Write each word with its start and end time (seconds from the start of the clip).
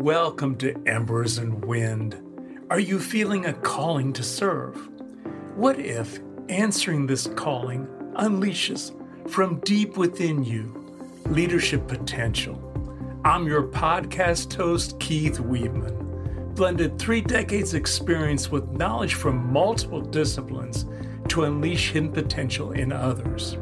Welcome 0.00 0.56
to 0.56 0.74
Embers 0.86 1.36
and 1.36 1.62
Wind. 1.62 2.16
Are 2.70 2.80
you 2.80 2.98
feeling 2.98 3.44
a 3.44 3.52
calling 3.52 4.14
to 4.14 4.22
serve? 4.22 4.88
What 5.56 5.78
if 5.78 6.20
answering 6.48 7.06
this 7.06 7.26
calling 7.26 7.86
unleashes 8.14 8.96
from 9.28 9.60
deep 9.60 9.98
within 9.98 10.42
you 10.42 10.74
leadership 11.26 11.86
potential? 11.86 12.56
I'm 13.26 13.46
your 13.46 13.64
podcast 13.64 14.54
host, 14.54 14.98
Keith 15.00 15.38
Weedman. 15.38 16.54
Blended 16.54 16.98
three 16.98 17.20
decades 17.20 17.74
experience 17.74 18.50
with 18.50 18.70
knowledge 18.70 19.16
from 19.16 19.52
multiple 19.52 20.00
disciplines 20.00 20.86
to 21.28 21.44
unleash 21.44 21.90
hidden 21.90 22.10
potential 22.10 22.72
in 22.72 22.90
others. 22.90 23.58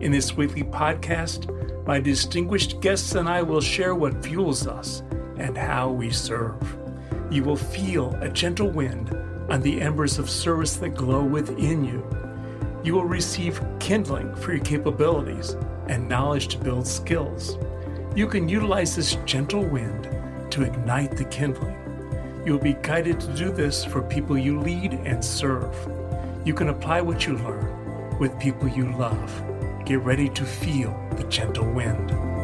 In 0.00 0.10
this 0.10 0.36
weekly 0.36 0.64
podcast, 0.64 1.86
my 1.86 2.00
distinguished 2.00 2.80
guests 2.80 3.14
and 3.14 3.28
I 3.28 3.42
will 3.42 3.60
share 3.60 3.94
what 3.94 4.24
fuels 4.24 4.66
us 4.66 5.04
and 5.38 5.56
how 5.56 5.90
we 5.90 6.10
serve. 6.10 6.76
You 7.30 7.44
will 7.44 7.56
feel 7.56 8.14
a 8.20 8.28
gentle 8.28 8.70
wind 8.70 9.10
on 9.50 9.60
the 9.60 9.80
embers 9.80 10.18
of 10.18 10.30
service 10.30 10.76
that 10.76 10.90
glow 10.90 11.24
within 11.24 11.84
you. 11.84 12.04
You 12.82 12.94
will 12.94 13.04
receive 13.04 13.60
kindling 13.80 14.34
for 14.36 14.54
your 14.54 14.64
capabilities 14.64 15.56
and 15.88 16.08
knowledge 16.08 16.48
to 16.48 16.58
build 16.58 16.86
skills. 16.86 17.58
You 18.14 18.26
can 18.26 18.48
utilize 18.48 18.96
this 18.96 19.16
gentle 19.24 19.64
wind 19.64 20.04
to 20.52 20.62
ignite 20.62 21.16
the 21.16 21.24
kindling. 21.24 21.76
You 22.46 22.52
will 22.52 22.60
be 22.60 22.74
guided 22.74 23.20
to 23.20 23.34
do 23.34 23.50
this 23.50 23.84
for 23.84 24.02
people 24.02 24.38
you 24.38 24.60
lead 24.60 24.92
and 24.92 25.24
serve. 25.24 25.74
You 26.44 26.54
can 26.54 26.68
apply 26.68 27.00
what 27.00 27.26
you 27.26 27.36
learn 27.38 28.18
with 28.18 28.38
people 28.38 28.68
you 28.68 28.92
love. 28.92 29.42
Get 29.84 30.00
ready 30.00 30.28
to 30.30 30.44
feel 30.44 30.96
the 31.16 31.24
gentle 31.24 31.70
wind. 31.70 32.35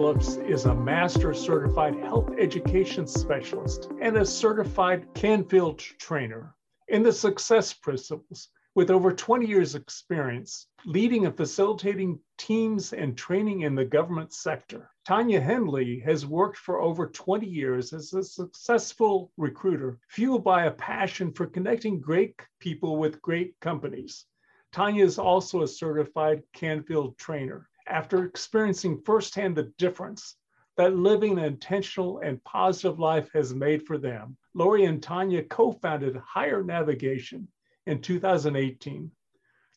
Phillips 0.00 0.36
is 0.36 0.64
a 0.64 0.74
master 0.74 1.34
certified 1.34 1.94
health 1.94 2.30
education 2.38 3.06
specialist 3.06 3.90
and 4.00 4.16
a 4.16 4.24
certified 4.24 5.06
Canfield 5.12 5.78
trainer 5.78 6.54
in 6.88 7.02
the 7.02 7.12
success 7.12 7.74
principles 7.74 8.48
with 8.74 8.90
over 8.90 9.12
20 9.12 9.44
years 9.44 9.74
experience 9.74 10.68
leading 10.86 11.26
and 11.26 11.36
facilitating 11.36 12.18
teams 12.38 12.94
and 12.94 13.14
training 13.18 13.60
in 13.60 13.74
the 13.74 13.84
government 13.84 14.32
sector. 14.32 14.88
Tanya 15.04 15.38
Henley 15.38 15.98
has 15.98 16.24
worked 16.24 16.56
for 16.56 16.80
over 16.80 17.06
20 17.06 17.46
years 17.46 17.92
as 17.92 18.14
a 18.14 18.24
successful 18.24 19.30
recruiter, 19.36 20.00
fueled 20.08 20.42
by 20.42 20.64
a 20.64 20.70
passion 20.70 21.30
for 21.30 21.44
connecting 21.44 22.00
great 22.00 22.40
people 22.58 22.96
with 22.96 23.20
great 23.20 23.54
companies. 23.60 24.24
Tanya 24.72 25.04
is 25.04 25.18
also 25.18 25.60
a 25.60 25.68
certified 25.68 26.42
Canfield 26.54 27.18
trainer 27.18 27.68
after 27.86 28.24
experiencing 28.24 29.00
firsthand 29.04 29.56
the 29.56 29.72
difference 29.78 30.36
that 30.76 30.96
living 30.96 31.38
an 31.38 31.44
intentional 31.44 32.20
and 32.20 32.42
positive 32.44 32.98
life 32.98 33.30
has 33.32 33.54
made 33.54 33.86
for 33.86 33.98
them. 33.98 34.36
Lori 34.54 34.84
and 34.84 35.02
Tanya 35.02 35.42
co 35.42 35.72
founded 35.72 36.16
Higher 36.16 36.62
Navigation 36.62 37.48
in 37.86 38.00
2018. 38.00 39.10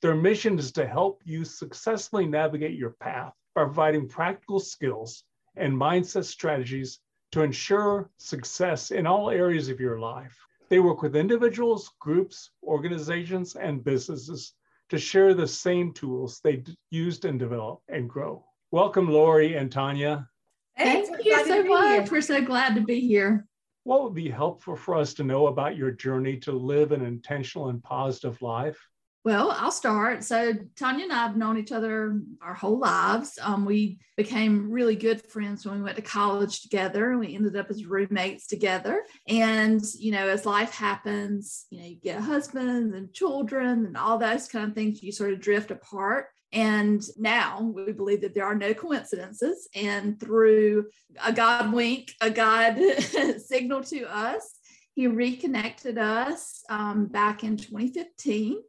Their 0.02 0.16
mission 0.16 0.60
is 0.60 0.72
to 0.74 0.88
help 0.88 1.22
you 1.26 1.46
successfully 1.46 2.26
navigate 2.26 2.78
your 2.78 2.92
path 2.92 3.34
by 3.56 3.64
providing 3.64 4.08
practical 4.08 4.60
skills 4.60 5.24
and 5.56 5.74
mindset 5.74 6.26
strategies 6.26 7.00
to 7.32 7.42
ensure 7.42 8.10
success 8.18 8.92
in 8.92 9.08
all 9.08 9.30
areas 9.30 9.70
of 9.70 9.80
your 9.80 10.00
life. 10.00 10.38
They 10.70 10.80
work 10.80 11.02
with 11.02 11.16
individuals, 11.16 11.92
groups, 12.00 12.52
organizations, 12.64 13.56
and 13.56 13.84
businesses 13.84 14.54
to 14.94 15.00
share 15.00 15.34
the 15.34 15.48
same 15.48 15.92
tools 15.92 16.40
they 16.44 16.58
d- 16.58 16.78
used 16.92 17.26
and 17.26 17.40
develop 17.40 17.80
and 17.90 18.08
grow. 18.08 18.46
Welcome, 18.70 19.10
Lori 19.10 19.56
and 19.56 19.72
Tanya. 19.72 20.30
Thank 20.78 21.26
you 21.26 21.46
so 21.46 21.64
much. 21.64 22.12
We're 22.12 22.22
so 22.22 22.44
glad 22.44 22.76
to 22.76 22.82
be 22.82 23.00
here. 23.00 23.48
What 23.86 24.04
would 24.04 24.14
be 24.14 24.30
helpful 24.30 24.76
for 24.76 24.96
us 24.96 25.16
to 25.16 25.24
know 25.24 25.48
about 25.48 25.78
your 25.78 25.90
journey 25.90 26.38
to 26.42 26.52
live 26.52 26.92
an 26.92 27.04
intentional 27.04 27.70
and 27.70 27.82
positive 27.82 28.40
life? 28.44 28.80
Well, 29.26 29.52
I'll 29.52 29.72
start. 29.72 30.26
So 30.26 30.52
Tanya 30.78 31.06
and 31.06 31.14
I 31.14 31.28
have 31.28 31.38
known 31.38 31.58
each 31.58 31.72
other 31.72 32.20
our 32.42 32.54
whole 32.54 32.78
lives. 32.78 33.40
Um, 33.42 33.64
we 33.64 34.00
became 34.18 34.70
really 34.70 34.98
good 34.98 35.22
friends 35.22 35.66
when 35.66 35.78
we 35.78 35.84
went 35.84 35.96
to 35.96 36.02
college 36.02 36.62
together. 36.62 37.18
We 37.18 37.34
ended 37.34 37.56
up 37.56 37.70
as 37.70 37.86
roommates 37.86 38.48
together. 38.48 39.06
And, 39.30 39.82
you 39.98 40.12
know, 40.12 40.28
as 40.28 40.46
life 40.46 40.74
happens, 40.74 41.68
you 41.70 41.80
know, 41.80 41.88
you 41.88 41.96
get 41.96 42.20
a 42.20 42.22
husband 42.22 42.96
and 42.96 43.14
children 43.14 43.86
and 43.86 43.96
all 43.96 44.18
those 44.18 44.50
kind 44.50 44.68
of 44.68 44.76
things, 44.76 45.02
you 45.02 45.14
sort 45.14 45.32
of 45.32 45.40
drift 45.40 45.72
apart. 45.72 46.26
And 46.52 47.02
now 47.18 47.72
we 47.74 47.94
believe 47.94 48.22
that 48.22 48.36
there 48.36 48.46
are 48.46 48.56
no 48.56 48.74
coincidences. 48.74 49.70
And 49.74 50.20
through 50.20 50.88
a 51.24 51.32
God 51.32 51.72
wink, 51.72 52.12
a 52.20 52.30
God 52.30 52.78
signal 53.48 53.84
to 53.86 54.04
us, 54.04 54.60
he 54.96 55.08
reconnected 55.08 55.98
us 55.98 56.62
um, 56.70 57.08
back 57.08 57.44
in 57.46 57.56
2015 57.58 58.60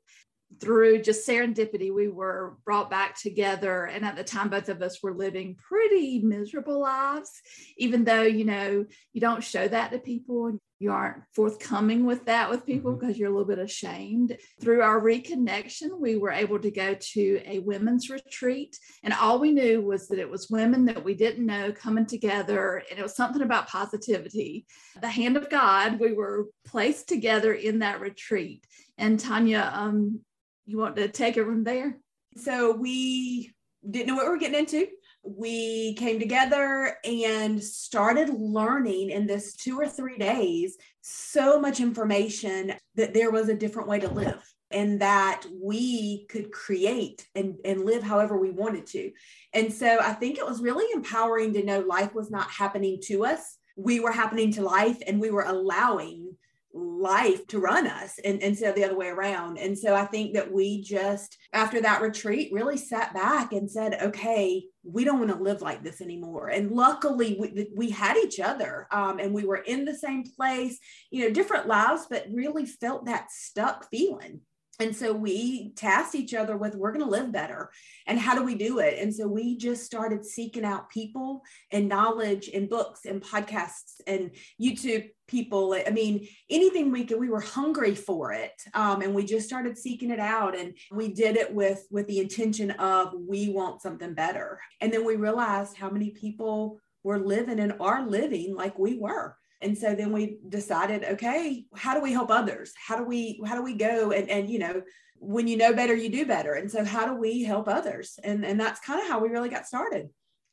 through 0.60 1.02
just 1.02 1.26
serendipity, 1.26 1.92
we 1.92 2.08
were 2.08 2.56
brought 2.64 2.90
back 2.90 3.18
together. 3.20 3.84
And 3.86 4.04
at 4.04 4.16
the 4.16 4.24
time, 4.24 4.50
both 4.50 4.68
of 4.68 4.82
us 4.82 5.02
were 5.02 5.14
living 5.14 5.56
pretty 5.56 6.20
miserable 6.20 6.80
lives, 6.80 7.30
even 7.76 8.04
though, 8.04 8.22
you 8.22 8.44
know, 8.44 8.84
you 9.12 9.20
don't 9.20 9.44
show 9.44 9.66
that 9.68 9.92
to 9.92 9.98
people. 9.98 10.46
and 10.46 10.60
You 10.78 10.92
aren't 10.92 11.22
forthcoming 11.34 12.04
with 12.04 12.26
that 12.26 12.50
with 12.50 12.66
people 12.66 12.92
mm-hmm. 12.92 13.00
because 13.00 13.18
you're 13.18 13.30
a 13.30 13.32
little 13.32 13.48
bit 13.48 13.58
ashamed. 13.58 14.36
Through 14.60 14.82
our 14.82 15.00
reconnection, 15.00 15.98
we 15.98 16.16
were 16.16 16.30
able 16.32 16.58
to 16.58 16.70
go 16.70 16.94
to 16.94 17.40
a 17.46 17.58
women's 17.60 18.10
retreat. 18.10 18.76
And 19.02 19.14
all 19.14 19.38
we 19.38 19.52
knew 19.52 19.80
was 19.80 20.08
that 20.08 20.18
it 20.18 20.30
was 20.30 20.50
women 20.50 20.84
that 20.86 21.04
we 21.04 21.14
didn't 21.14 21.46
know 21.46 21.72
coming 21.72 22.06
together. 22.06 22.82
And 22.90 22.98
it 22.98 23.02
was 23.02 23.16
something 23.16 23.42
about 23.42 23.68
positivity. 23.68 24.66
The 25.00 25.08
hand 25.08 25.36
of 25.36 25.50
God, 25.50 26.00
we 26.00 26.12
were 26.12 26.48
placed 26.66 27.08
together 27.08 27.52
in 27.52 27.80
that 27.80 28.00
retreat. 28.00 28.66
And 28.96 29.18
Tanya, 29.18 29.72
um, 29.74 30.20
you 30.66 30.78
want 30.78 30.96
to 30.96 31.08
take 31.08 31.36
it 31.36 31.44
from 31.44 31.64
there? 31.64 31.98
So 32.36 32.72
we 32.72 33.54
didn't 33.88 34.08
know 34.08 34.16
what 34.16 34.24
we 34.24 34.30
were 34.30 34.38
getting 34.38 34.60
into. 34.60 34.86
We 35.22 35.94
came 35.94 36.18
together 36.18 36.96
and 37.04 37.62
started 37.62 38.28
learning 38.28 39.10
in 39.10 39.26
this 39.26 39.54
two 39.54 39.78
or 39.78 39.88
three 39.88 40.18
days 40.18 40.76
so 41.00 41.60
much 41.60 41.80
information 41.80 42.74
that 42.96 43.14
there 43.14 43.30
was 43.30 43.48
a 43.48 43.56
different 43.56 43.88
way 43.88 44.00
to 44.00 44.08
live 44.08 44.42
and 44.70 45.00
that 45.00 45.42
we 45.62 46.26
could 46.26 46.50
create 46.50 47.26
and, 47.34 47.56
and 47.64 47.84
live 47.84 48.02
however 48.02 48.36
we 48.36 48.50
wanted 48.50 48.86
to. 48.88 49.12
And 49.52 49.72
so 49.72 49.98
I 50.00 50.12
think 50.12 50.36
it 50.36 50.46
was 50.46 50.60
really 50.60 50.86
empowering 50.92 51.52
to 51.54 51.64
know 51.64 51.80
life 51.80 52.14
was 52.14 52.30
not 52.30 52.50
happening 52.50 52.98
to 53.04 53.24
us. 53.24 53.56
We 53.76 54.00
were 54.00 54.12
happening 54.12 54.52
to 54.54 54.62
life 54.62 54.98
and 55.06 55.20
we 55.20 55.30
were 55.30 55.44
allowing 55.44 56.33
life 56.74 57.46
to 57.46 57.60
run 57.60 57.86
us 57.86 58.18
and 58.24 58.42
instead 58.42 58.70
of 58.70 58.74
the 58.74 58.84
other 58.84 58.96
way 58.96 59.08
around. 59.08 59.58
And 59.58 59.78
so 59.78 59.94
I 59.94 60.04
think 60.06 60.34
that 60.34 60.52
we 60.52 60.82
just, 60.82 61.38
after 61.52 61.80
that 61.80 62.02
retreat, 62.02 62.52
really 62.52 62.76
sat 62.76 63.14
back 63.14 63.52
and 63.52 63.70
said, 63.70 64.02
okay, 64.02 64.64
we 64.82 65.04
don't 65.04 65.20
want 65.20 65.30
to 65.30 65.42
live 65.42 65.62
like 65.62 65.84
this 65.84 66.00
anymore. 66.00 66.48
And 66.48 66.72
luckily, 66.72 67.36
we, 67.38 67.68
we 67.76 67.90
had 67.90 68.16
each 68.16 68.40
other 68.40 68.88
um, 68.90 69.20
and 69.20 69.32
we 69.32 69.46
were 69.46 69.58
in 69.58 69.84
the 69.84 69.94
same 69.94 70.24
place, 70.24 70.78
you 71.10 71.22
know, 71.22 71.32
different 71.32 71.68
lives, 71.68 72.06
but 72.10 72.26
really 72.32 72.66
felt 72.66 73.06
that 73.06 73.30
stuck 73.30 73.88
feeling. 73.90 74.40
And 74.80 74.94
so 74.94 75.12
we 75.12 75.72
tasked 75.76 76.14
each 76.14 76.34
other 76.34 76.56
with, 76.56 76.74
we're 76.74 76.92
going 76.92 77.04
to 77.04 77.10
live 77.10 77.30
better. 77.30 77.70
And 78.06 78.18
how 78.18 78.34
do 78.34 78.42
we 78.42 78.54
do 78.56 78.80
it? 78.80 78.98
And 78.98 79.14
so 79.14 79.28
we 79.28 79.56
just 79.56 79.84
started 79.84 80.24
seeking 80.24 80.64
out 80.64 80.90
people 80.90 81.42
and 81.70 81.88
knowledge 81.88 82.50
and 82.52 82.68
books 82.68 83.04
and 83.04 83.22
podcasts 83.22 84.00
and 84.06 84.32
YouTube 84.60 85.10
people. 85.28 85.76
I 85.86 85.90
mean, 85.90 86.26
anything 86.50 86.90
we 86.90 87.04
could, 87.04 87.20
we 87.20 87.30
were 87.30 87.40
hungry 87.40 87.94
for 87.94 88.32
it. 88.32 88.60
Um, 88.74 89.02
and 89.02 89.14
we 89.14 89.24
just 89.24 89.46
started 89.46 89.78
seeking 89.78 90.10
it 90.10 90.20
out. 90.20 90.58
And 90.58 90.74
we 90.90 91.12
did 91.12 91.36
it 91.36 91.54
with, 91.54 91.86
with 91.90 92.06
the 92.08 92.18
intention 92.18 92.72
of, 92.72 93.12
we 93.14 93.50
want 93.50 93.80
something 93.80 94.14
better. 94.14 94.60
And 94.80 94.92
then 94.92 95.04
we 95.04 95.16
realized 95.16 95.76
how 95.76 95.88
many 95.88 96.10
people 96.10 96.80
were 97.04 97.18
living 97.18 97.60
and 97.60 97.74
are 97.80 98.06
living 98.06 98.54
like 98.56 98.78
we 98.78 98.98
were 98.98 99.36
and 99.64 99.76
so 99.76 99.94
then 99.94 100.12
we 100.12 100.38
decided 100.48 101.04
okay 101.04 101.64
how 101.74 101.94
do 101.94 102.00
we 102.00 102.12
help 102.12 102.30
others? 102.30 102.72
How 102.76 102.96
do 102.96 103.04
we 103.04 103.40
how 103.46 103.56
do 103.56 103.62
we 103.62 103.74
go 103.74 104.12
and 104.12 104.28
and 104.28 104.48
you 104.48 104.58
know 104.58 104.82
when 105.16 105.48
you 105.48 105.56
know 105.56 105.72
better 105.72 105.94
you 105.94 106.10
do 106.10 106.26
better. 106.26 106.54
And 106.54 106.70
so 106.70 106.84
how 106.84 107.06
do 107.06 107.14
we 107.14 107.42
help 107.42 107.66
others? 107.66 108.18
And 108.22 108.44
and 108.44 108.60
that's 108.60 108.80
kind 108.80 109.00
of 109.00 109.08
how 109.08 109.18
we 109.20 109.30
really 109.30 109.48
got 109.48 109.66
started. 109.66 110.10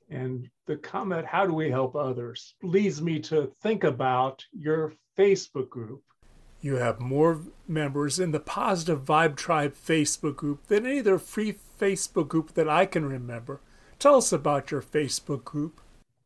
And 0.10 0.50
the 0.66 0.78
comment 0.78 1.26
how 1.26 1.46
do 1.46 1.54
we 1.54 1.70
help 1.70 1.96
others 1.96 2.56
leads 2.64 3.02
me 3.02 3.20
to 3.22 3.52
think 3.62 3.84
about 3.84 4.46
your 4.54 4.94
facebook 5.18 5.70
group. 5.70 6.04
You 6.62 6.76
have 6.76 7.00
more 7.00 7.42
members 7.68 8.20
in 8.20 8.32
the 8.32 8.40
positive 8.40 9.04
vibe 9.04 9.36
tribe 9.36 9.74
facebook 9.74 10.36
group 10.36 10.68
than 10.68 10.86
any 10.86 11.00
other 11.00 11.18
free 11.18 11.58
facebook 11.80 12.28
group 12.28 12.54
that 12.54 12.70
i 12.70 12.86
can 12.86 13.06
remember. 13.06 13.62
Tell 14.00 14.16
us 14.16 14.32
about 14.32 14.72
your 14.72 14.82
facebook 14.82 15.44
group 15.44 15.82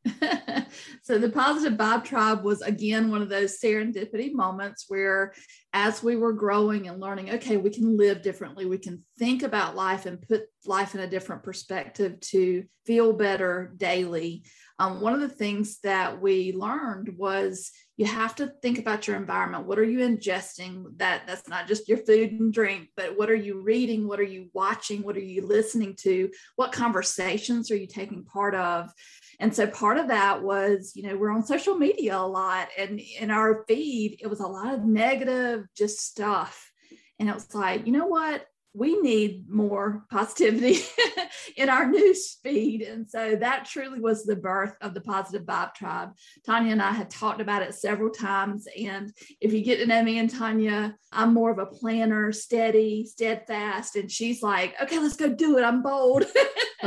so 1.03 1.17
the 1.17 1.29
positive 1.29 1.77
vibe 1.77 2.03
tribe 2.03 2.43
was 2.43 2.61
again 2.61 3.09
one 3.09 3.21
of 3.21 3.29
those 3.29 3.59
serendipity 3.59 4.33
moments 4.33 4.85
where 4.87 5.33
as 5.73 6.01
we 6.01 6.15
were 6.15 6.31
growing 6.31 6.87
and 6.87 7.01
learning, 7.01 7.31
okay, 7.31 7.57
we 7.57 7.69
can 7.69 7.97
live 7.97 8.21
differently. 8.21 8.65
We 8.65 8.77
can 8.77 9.03
think 9.19 9.43
about 9.43 9.75
life 9.75 10.05
and 10.05 10.21
put 10.21 10.43
life 10.65 10.95
in 10.95 11.01
a 11.01 11.09
different 11.09 11.43
perspective 11.43 12.19
to 12.21 12.63
feel 12.85 13.11
better 13.11 13.73
daily. 13.75 14.45
Um, 14.79 15.01
one 15.01 15.13
of 15.13 15.19
the 15.19 15.29
things 15.29 15.79
that 15.83 16.21
we 16.21 16.53
learned 16.53 17.17
was 17.17 17.71
you 17.97 18.05
have 18.05 18.35
to 18.35 18.51
think 18.61 18.79
about 18.79 19.07
your 19.07 19.17
environment. 19.17 19.65
What 19.65 19.79
are 19.79 19.83
you 19.85 19.99
ingesting? 19.99 20.85
That 20.97 21.23
that's 21.27 21.47
not 21.47 21.67
just 21.67 21.87
your 21.87 21.97
food 21.99 22.31
and 22.31 22.53
drink, 22.53 22.89
but 22.95 23.17
what 23.17 23.29
are 23.29 23.35
you 23.35 23.61
reading? 23.61 24.07
What 24.07 24.19
are 24.19 24.23
you 24.23 24.49
watching? 24.53 25.01
What 25.01 25.15
are 25.15 25.21
you 25.21 25.45
listening 25.45 25.95
to? 26.01 26.29
What 26.55 26.71
conversations 26.71 27.71
are 27.71 27.77
you 27.77 27.87
taking 27.87 28.23
part 28.23 28.55
of? 28.55 28.91
And 29.39 29.55
so 29.55 29.67
part 29.67 29.97
of 29.97 30.07
that 30.07 30.41
was, 30.41 30.93
you 30.95 31.03
know, 31.03 31.17
we're 31.17 31.31
on 31.31 31.45
social 31.45 31.75
media 31.75 32.17
a 32.17 32.19
lot 32.19 32.69
and 32.77 32.99
in 32.99 33.31
our 33.31 33.65
feed, 33.67 34.19
it 34.21 34.27
was 34.27 34.39
a 34.39 34.47
lot 34.47 34.73
of 34.73 34.83
negative 34.83 35.65
just 35.75 35.99
stuff. 35.99 36.71
And 37.19 37.29
it 37.29 37.35
was 37.35 37.53
like, 37.55 37.85
you 37.85 37.93
know 37.93 38.07
what? 38.07 38.45
We 38.75 38.99
need 38.99 39.49
more 39.49 40.05
positivity 40.11 40.79
in 41.57 41.69
our 41.69 41.87
news 41.87 42.37
feed. 42.43 42.81
And 42.81 43.09
so 43.09 43.35
that 43.37 43.65
truly 43.65 43.99
was 44.01 44.25
the 44.25 44.35
birth 44.35 44.75
of 44.81 44.93
the 44.93 45.01
Positive 45.01 45.45
Vibe 45.45 45.73
Tribe. 45.73 46.09
Tanya 46.45 46.73
and 46.73 46.81
I 46.81 46.91
had 46.91 47.09
talked 47.09 47.39
about 47.39 47.61
it 47.61 47.73
several 47.73 48.09
times. 48.09 48.67
And 48.77 49.13
if 49.39 49.53
you 49.53 49.63
get 49.63 49.77
to 49.77 49.85
know 49.85 50.03
me 50.03 50.19
and 50.19 50.29
Tanya, 50.29 50.95
I'm 51.11 51.33
more 51.33 51.51
of 51.51 51.59
a 51.59 51.65
planner, 51.65 52.31
steady, 52.33 53.05
steadfast. 53.05 53.95
And 53.95 54.11
she's 54.11 54.43
like, 54.43 54.75
okay, 54.81 54.99
let's 54.99 55.15
go 55.15 55.29
do 55.29 55.57
it. 55.57 55.63
I'm 55.63 55.81
bold. 55.81 56.25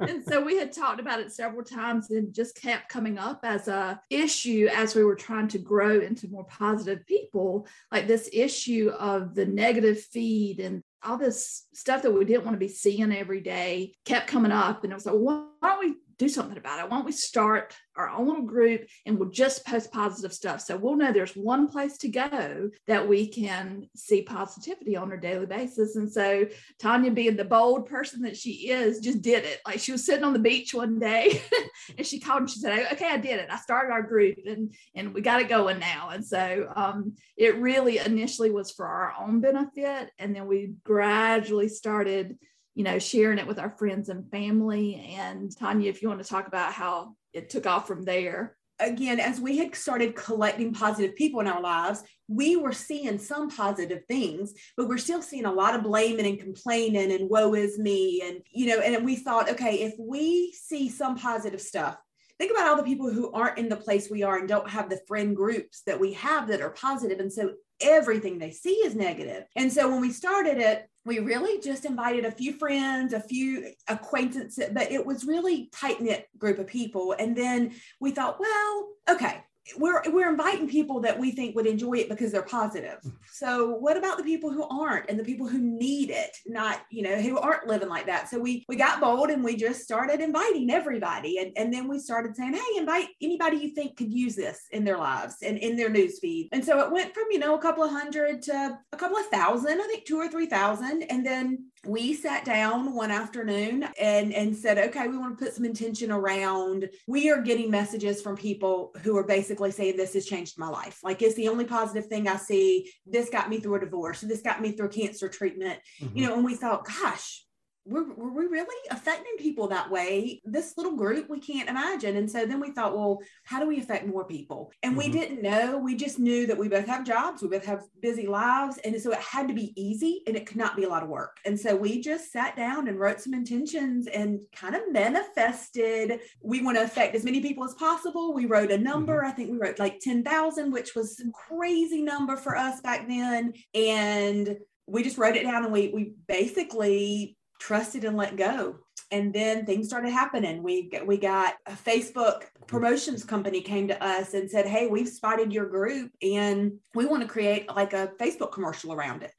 and 0.00 0.24
so 0.26 0.42
we 0.42 0.56
had 0.56 0.72
talked 0.72 1.00
about 1.00 1.20
it 1.20 1.32
several 1.32 1.64
times 1.64 2.10
and 2.10 2.32
just 2.32 2.60
kept 2.60 2.88
coming 2.88 3.18
up 3.18 3.40
as 3.42 3.68
a 3.68 4.00
issue 4.10 4.68
as 4.72 4.94
we 4.94 5.04
were 5.04 5.14
trying 5.14 5.48
to 5.48 5.58
grow 5.58 6.00
into 6.00 6.28
more 6.28 6.44
positive 6.44 7.06
people, 7.06 7.66
like 7.92 8.06
this 8.06 8.30
issue 8.32 8.90
of 8.98 9.34
the 9.34 9.46
negative 9.46 10.00
feed 10.00 10.60
and 10.60 10.82
all 11.04 11.18
this 11.18 11.66
stuff 11.74 12.02
that 12.02 12.10
we 12.10 12.24
didn't 12.24 12.44
want 12.44 12.54
to 12.54 12.58
be 12.58 12.68
seeing 12.68 13.12
every 13.12 13.40
day 13.40 13.94
kept 14.04 14.26
coming 14.26 14.52
up. 14.52 14.82
And 14.82 14.92
it 14.92 14.96
was 14.96 15.06
like, 15.06 15.14
why 15.14 15.46
don't 15.62 15.80
we 15.80 15.94
do 16.18 16.28
something 16.28 16.56
about 16.56 16.80
it? 16.80 16.90
Why 16.90 16.96
don't 16.96 17.06
we 17.06 17.12
start 17.12 17.74
our 17.96 18.08
own 18.08 18.26
little 18.26 18.42
group 18.42 18.86
and 19.04 19.18
we'll 19.18 19.30
just 19.30 19.66
post 19.66 19.92
positive 19.92 20.32
stuff? 20.32 20.60
So 20.62 20.76
we'll 20.76 20.96
know 20.96 21.12
there's 21.12 21.36
one 21.36 21.68
place 21.68 21.98
to 21.98 22.08
go 22.08 22.70
that 22.86 23.06
we 23.06 23.28
can 23.28 23.88
see 23.94 24.22
positivity 24.22 24.96
on 24.96 25.12
a 25.12 25.20
daily 25.20 25.46
basis. 25.46 25.96
And 25.96 26.10
so 26.10 26.46
Tanya, 26.78 27.10
being 27.10 27.36
the 27.36 27.44
bold 27.44 27.86
person 27.86 28.22
that 28.22 28.36
she 28.36 28.70
is, 28.70 29.00
just 29.00 29.20
did 29.20 29.44
it. 29.44 29.60
Like 29.66 29.80
she 29.80 29.92
was 29.92 30.06
sitting 30.06 30.24
on 30.24 30.32
the 30.32 30.38
beach 30.38 30.72
one 30.72 30.98
day 30.98 31.42
and 31.98 32.06
she 32.06 32.18
called 32.18 32.42
and 32.42 32.50
she 32.50 32.60
said, 32.60 32.92
Okay, 32.92 33.08
I 33.08 33.18
did 33.18 33.40
it. 33.40 33.50
I 33.50 33.56
started 33.56 33.92
our 33.92 34.02
group 34.02 34.38
and 34.46 34.74
and 34.94 35.12
we 35.12 35.20
got 35.20 35.40
it 35.40 35.48
going 35.48 35.78
now. 35.78 36.10
And 36.10 36.24
so 36.24 36.72
um, 36.74 37.14
it 37.36 37.56
really 37.56 37.98
initially 37.98 38.50
was 38.50 38.70
for 38.70 38.86
our 38.86 39.14
own 39.20 39.40
benefit. 39.40 40.10
And 40.18 40.34
then 40.34 40.46
we 40.46 40.72
gradually 40.84 41.68
started 41.68 42.38
you 42.76 42.84
know, 42.84 42.98
sharing 42.98 43.38
it 43.38 43.46
with 43.46 43.58
our 43.58 43.70
friends 43.70 44.10
and 44.10 44.30
family. 44.30 45.16
And 45.18 45.50
Tanya, 45.58 45.88
if 45.88 46.02
you 46.02 46.08
want 46.08 46.22
to 46.22 46.28
talk 46.28 46.46
about 46.46 46.74
how 46.74 47.16
it 47.32 47.48
took 47.48 47.66
off 47.66 47.88
from 47.88 48.04
there. 48.04 48.54
Again, 48.78 49.18
as 49.18 49.40
we 49.40 49.56
had 49.56 49.74
started 49.74 50.14
collecting 50.14 50.74
positive 50.74 51.16
people 51.16 51.40
in 51.40 51.46
our 51.46 51.62
lives, 51.62 52.02
we 52.28 52.54
were 52.54 52.74
seeing 52.74 53.18
some 53.18 53.48
positive 53.48 54.04
things, 54.06 54.52
but 54.76 54.88
we're 54.88 54.98
still 54.98 55.22
seeing 55.22 55.46
a 55.46 55.52
lot 55.52 55.74
of 55.74 55.82
blaming 55.82 56.26
and 56.26 56.38
complaining 56.38 57.10
and 57.12 57.30
woe 57.30 57.54
is 57.54 57.78
me. 57.78 58.20
And, 58.22 58.42
you 58.52 58.66
know, 58.66 58.80
and 58.80 59.02
we 59.06 59.16
thought, 59.16 59.50
okay, 59.50 59.76
if 59.80 59.94
we 59.98 60.52
see 60.52 60.90
some 60.90 61.16
positive 61.16 61.62
stuff, 61.62 61.96
think 62.38 62.50
about 62.50 62.68
all 62.68 62.76
the 62.76 62.82
people 62.82 63.10
who 63.10 63.32
aren't 63.32 63.56
in 63.56 63.70
the 63.70 63.76
place 63.76 64.10
we 64.10 64.22
are 64.22 64.36
and 64.36 64.46
don't 64.46 64.68
have 64.68 64.90
the 64.90 65.00
friend 65.08 65.34
groups 65.34 65.80
that 65.86 65.98
we 65.98 66.12
have 66.12 66.48
that 66.48 66.60
are 66.60 66.70
positive. 66.70 67.20
And 67.20 67.32
so 67.32 67.54
everything 67.80 68.38
they 68.38 68.50
see 68.50 68.74
is 68.74 68.94
negative. 68.94 69.44
And 69.56 69.72
so 69.72 69.90
when 69.90 70.02
we 70.02 70.12
started 70.12 70.58
it, 70.58 70.86
we 71.06 71.20
really 71.20 71.60
just 71.60 71.84
invited 71.84 72.24
a 72.24 72.32
few 72.32 72.52
friends, 72.52 73.12
a 73.12 73.20
few 73.20 73.70
acquaintances, 73.86 74.70
but 74.72 74.90
it 74.90 75.06
was 75.06 75.24
really 75.24 75.70
tight 75.72 76.00
knit 76.00 76.28
group 76.36 76.58
of 76.58 76.66
people. 76.66 77.14
And 77.16 77.36
then 77.36 77.72
we 78.00 78.10
thought, 78.10 78.40
well, 78.40 78.88
okay, 79.08 79.44
we're 79.76 80.02
we're 80.10 80.30
inviting 80.30 80.68
people 80.68 81.00
that 81.00 81.18
we 81.18 81.30
think 81.30 81.56
would 81.56 81.66
enjoy 81.66 81.94
it 81.94 82.08
because 82.08 82.32
they're 82.32 82.42
positive. 82.42 82.98
Mm. 83.04 83.12
So 83.30 83.70
what 83.70 83.96
about 83.96 84.18
the 84.18 84.24
people 84.24 84.50
who 84.50 84.64
aren't 84.68 85.10
and 85.10 85.18
the 85.18 85.24
people 85.24 85.48
who 85.48 85.58
need 85.58 86.10
it, 86.10 86.36
not 86.46 86.82
you 86.90 87.02
know 87.02 87.16
who 87.16 87.38
aren't 87.38 87.66
living 87.66 87.88
like 87.88 88.06
that? 88.06 88.28
So 88.28 88.38
we 88.38 88.64
we 88.68 88.76
got 88.76 89.00
bold 89.00 89.30
and 89.30 89.42
we 89.42 89.56
just 89.56 89.82
started 89.82 90.20
inviting 90.20 90.70
everybody, 90.70 91.38
and 91.38 91.52
and 91.56 91.72
then 91.72 91.88
we 91.88 91.98
started 91.98 92.36
saying, 92.36 92.54
hey, 92.54 92.78
invite 92.78 93.08
anybody 93.20 93.56
you 93.56 93.70
think 93.70 93.96
could 93.96 94.12
use 94.12 94.36
this 94.36 94.66
in 94.70 94.84
their 94.84 94.98
lives 94.98 95.36
and 95.42 95.58
in 95.58 95.76
their 95.76 95.90
news 95.90 96.18
feed. 96.20 96.48
And 96.52 96.64
so 96.64 96.80
it 96.80 96.92
went 96.92 97.14
from 97.14 97.24
you 97.30 97.38
know 97.38 97.56
a 97.56 97.62
couple 97.62 97.82
of 97.82 97.90
hundred 97.90 98.42
to 98.42 98.78
a 98.92 98.96
couple 98.96 99.18
of 99.18 99.26
thousand, 99.26 99.80
I 99.80 99.86
think 99.86 100.04
two 100.04 100.18
or 100.18 100.28
three 100.28 100.46
thousand, 100.46 101.02
and 101.04 101.26
then 101.26 101.66
we 101.86 102.14
sat 102.14 102.44
down 102.44 102.94
one 102.94 103.10
afternoon 103.10 103.86
and 104.00 104.32
and 104.32 104.56
said 104.56 104.78
okay 104.78 105.08
we 105.08 105.16
want 105.16 105.38
to 105.38 105.44
put 105.44 105.54
some 105.54 105.64
intention 105.64 106.10
around 106.10 106.88
we 107.06 107.30
are 107.30 107.40
getting 107.40 107.70
messages 107.70 108.20
from 108.20 108.36
people 108.36 108.92
who 109.02 109.16
are 109.16 109.24
basically 109.24 109.70
saying 109.70 109.96
this 109.96 110.14
has 110.14 110.26
changed 110.26 110.58
my 110.58 110.68
life 110.68 110.98
like 111.02 111.22
it's 111.22 111.34
the 111.36 111.48
only 111.48 111.64
positive 111.64 112.06
thing 112.06 112.28
i 112.28 112.36
see. 112.36 112.90
This 113.06 113.30
got 113.30 113.48
me 113.48 113.60
through 113.60 113.76
a 113.76 113.80
divorce. 113.80 114.20
This 114.20 114.42
got 114.42 114.60
me 114.60 114.72
through 114.72 114.90
cancer 114.90 115.28
treatment. 115.28 115.78
Mm-hmm. 116.00 116.18
you 116.18 116.26
know 116.26 116.34
and 116.34 116.44
we 116.44 116.54
thought 116.54 116.86
gosh 116.86 117.45
were, 117.86 118.04
were 118.14 118.32
we 118.32 118.46
really 118.46 118.76
affecting 118.90 119.36
people 119.38 119.68
that 119.68 119.90
way? 119.90 120.40
This 120.44 120.76
little 120.76 120.96
group, 120.96 121.30
we 121.30 121.38
can't 121.38 121.68
imagine. 121.68 122.16
And 122.16 122.30
so 122.30 122.44
then 122.44 122.60
we 122.60 122.72
thought, 122.72 122.96
well, 122.96 123.20
how 123.44 123.60
do 123.60 123.68
we 123.68 123.78
affect 123.78 124.06
more 124.06 124.24
people? 124.24 124.72
And 124.82 124.92
mm-hmm. 124.92 124.98
we 124.98 125.08
didn't 125.08 125.42
know. 125.42 125.78
We 125.78 125.94
just 125.94 126.18
knew 126.18 126.46
that 126.46 126.58
we 126.58 126.68
both 126.68 126.86
have 126.86 127.04
jobs, 127.04 127.42
we 127.42 127.48
both 127.48 127.64
have 127.64 127.82
busy 128.02 128.26
lives. 128.26 128.78
And 128.84 129.00
so 129.00 129.12
it 129.12 129.20
had 129.20 129.48
to 129.48 129.54
be 129.54 129.72
easy 129.80 130.22
and 130.26 130.36
it 130.36 130.46
could 130.46 130.56
not 130.56 130.76
be 130.76 130.84
a 130.84 130.88
lot 130.88 131.02
of 131.02 131.08
work. 131.08 131.36
And 131.44 131.58
so 131.58 131.76
we 131.76 132.00
just 132.00 132.32
sat 132.32 132.56
down 132.56 132.88
and 132.88 132.98
wrote 132.98 133.20
some 133.20 133.34
intentions 133.34 134.08
and 134.08 134.40
kind 134.54 134.74
of 134.74 134.82
manifested. 134.90 136.20
We 136.42 136.62
want 136.62 136.76
to 136.78 136.84
affect 136.84 137.14
as 137.14 137.24
many 137.24 137.40
people 137.40 137.64
as 137.64 137.74
possible. 137.74 138.34
We 138.34 138.46
wrote 138.46 138.70
a 138.72 138.78
number. 138.78 139.18
Mm-hmm. 139.18 139.28
I 139.28 139.32
think 139.32 139.50
we 139.50 139.58
wrote 139.58 139.78
like 139.78 140.00
10,000, 140.00 140.72
which 140.72 140.94
was 140.94 141.20
a 141.20 141.30
crazy 141.30 142.02
number 142.02 142.36
for 142.36 142.56
us 142.56 142.80
back 142.80 143.08
then. 143.08 143.52
And 143.74 144.56
we 144.86 145.02
just 145.02 145.18
wrote 145.18 145.36
it 145.36 145.42
down 145.42 145.64
and 145.64 145.72
we 145.72 145.88
we 145.88 146.12
basically 146.28 147.36
trusted 147.58 148.04
and 148.04 148.16
let 148.16 148.36
go. 148.36 148.76
And 149.10 149.32
then 149.32 149.64
things 149.64 149.86
started 149.86 150.10
happening. 150.10 150.62
We 150.62 150.90
we 151.04 151.16
got 151.16 151.54
a 151.66 151.72
facebook 151.72 152.44
promotions 152.66 153.24
company 153.24 153.60
came 153.60 153.86
to 153.88 154.04
us 154.04 154.34
and 154.34 154.50
said 154.50 154.66
hey 154.66 154.88
we've 154.88 155.08
spotted 155.08 155.52
your 155.52 155.66
group 155.66 156.10
and 156.20 156.72
we 156.94 157.06
want 157.06 157.22
to 157.22 157.28
create 157.28 157.68
like 157.68 157.92
a 157.92 158.10
facebook 158.18 158.52
commercial 158.52 158.92
around 158.92 159.22
it. 159.22 159.32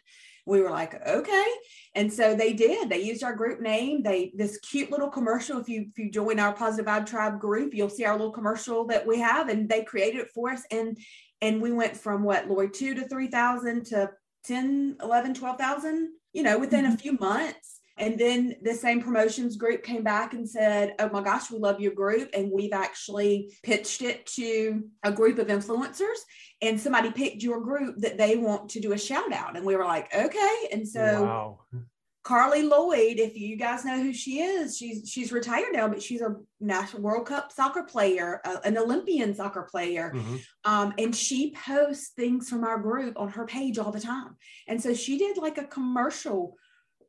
We 0.46 0.62
were 0.62 0.69
like 0.69 1.06
okay. 1.06 1.46
And 1.96 2.12
so 2.12 2.34
they 2.34 2.54
did. 2.54 2.90
They 2.90 3.02
used 3.02 3.24
our 3.24 3.36
group 3.36 3.60
name. 3.60 4.04
They 4.04 4.31
this 4.36 4.57
cute 4.59 4.90
little 4.90 5.09
commercial 5.09 5.59
if 5.59 5.68
you 5.68 5.88
if 5.90 5.97
you 5.97 6.12
join 6.12 6.40
our 6.40 6.54
positive 6.54 6.86
vibe 6.86 7.06
tribe 7.06 7.40
group 7.40 7.74
you'll 7.74 7.90
see 7.90 8.06
our 8.06 8.16
little 8.16 8.31
commercial 8.31 8.86
that 8.86 9.06
we 9.06 9.19
have 9.19 9.50
and 9.50 9.68
they 9.68 9.83
created 9.83 10.21
it 10.21 10.31
for 10.33 10.52
us. 10.52 10.64
And 10.71 10.97
and 11.42 11.62
we 11.62 11.71
went 11.71 11.95
from 11.97 12.24
what 12.24 12.47
lori 12.47 12.69
2 12.69 12.95
to 12.95 13.07
3000 13.07 13.86
to 13.88 14.09
10 14.45 14.97
11 15.02 15.33
12000 15.33 16.09
you 16.33 16.44
know 16.44 16.57
within 16.57 16.86
mm-hmm. 16.86 16.94
a 16.94 16.97
few 16.97 17.14
months 17.14 17.77
and 17.97 18.18
then 18.18 18.56
the 18.61 18.73
same 18.73 19.01
promotions 19.01 19.57
group 19.57 19.83
came 19.83 20.04
back 20.04 20.33
and 20.33 20.47
said, 20.47 20.94
Oh 20.99 21.09
my 21.09 21.21
gosh, 21.21 21.49
we 21.49 21.57
love 21.57 21.80
your 21.80 21.94
group. 21.94 22.30
And 22.33 22.51
we've 22.51 22.73
actually 22.73 23.54
pitched 23.63 24.01
it 24.01 24.25
to 24.35 24.83
a 25.04 25.11
group 25.11 25.39
of 25.39 25.47
influencers. 25.47 26.19
And 26.61 26.80
somebody 26.80 27.11
picked 27.11 27.44
your 27.44 27.61
group 27.61 27.95
that 27.99 28.18
they 28.18 28.35
want 28.35 28.69
to 28.71 28.80
do 28.80 28.94
a 28.94 28.97
shout 28.97 29.33
out. 29.33 29.56
And 29.56 29.66
we 29.66 29.75
were 29.75 29.85
like, 29.85 30.13
Okay. 30.13 30.69
And 30.71 30.87
so 30.87 31.23
wow. 31.23 31.59
Carli 32.27 32.68
Lloyd, 32.68 33.19
if 33.19 33.37
you 33.37 33.56
guys 33.56 33.85
know 33.85 34.01
who 34.01 34.11
she 34.11 34.42
is, 34.42 34.77
she's 34.77 35.09
she's 35.09 35.31
retired 35.31 35.71
now, 35.71 35.87
but 35.87 36.01
she's 36.01 36.19
a 36.19 36.35
national 36.59 37.01
World 37.01 37.25
Cup 37.25 37.54
soccer 37.54 37.83
player, 37.83 38.42
uh, 38.44 38.57
an 38.66 38.77
Olympian 38.77 39.33
soccer 39.33 39.63
player, 39.63 40.11
mm-hmm. 40.13 40.35
um, 40.66 40.94
and 40.97 41.16
she 41.16 41.54
posts 41.54 42.09
things 42.09 42.49
from 42.49 42.66
our 42.66 42.80
group 42.80 43.18
on 43.18 43.30
her 43.30 43.45
page 43.45 43.80
all 43.80 43.94
the 43.94 44.01
time. 44.01 44.35
And 44.68 44.81
so 44.81 44.94
she 44.94 45.18
did 45.18 45.37
like 45.37 45.57
a 45.57 45.63
commercial 45.63 46.57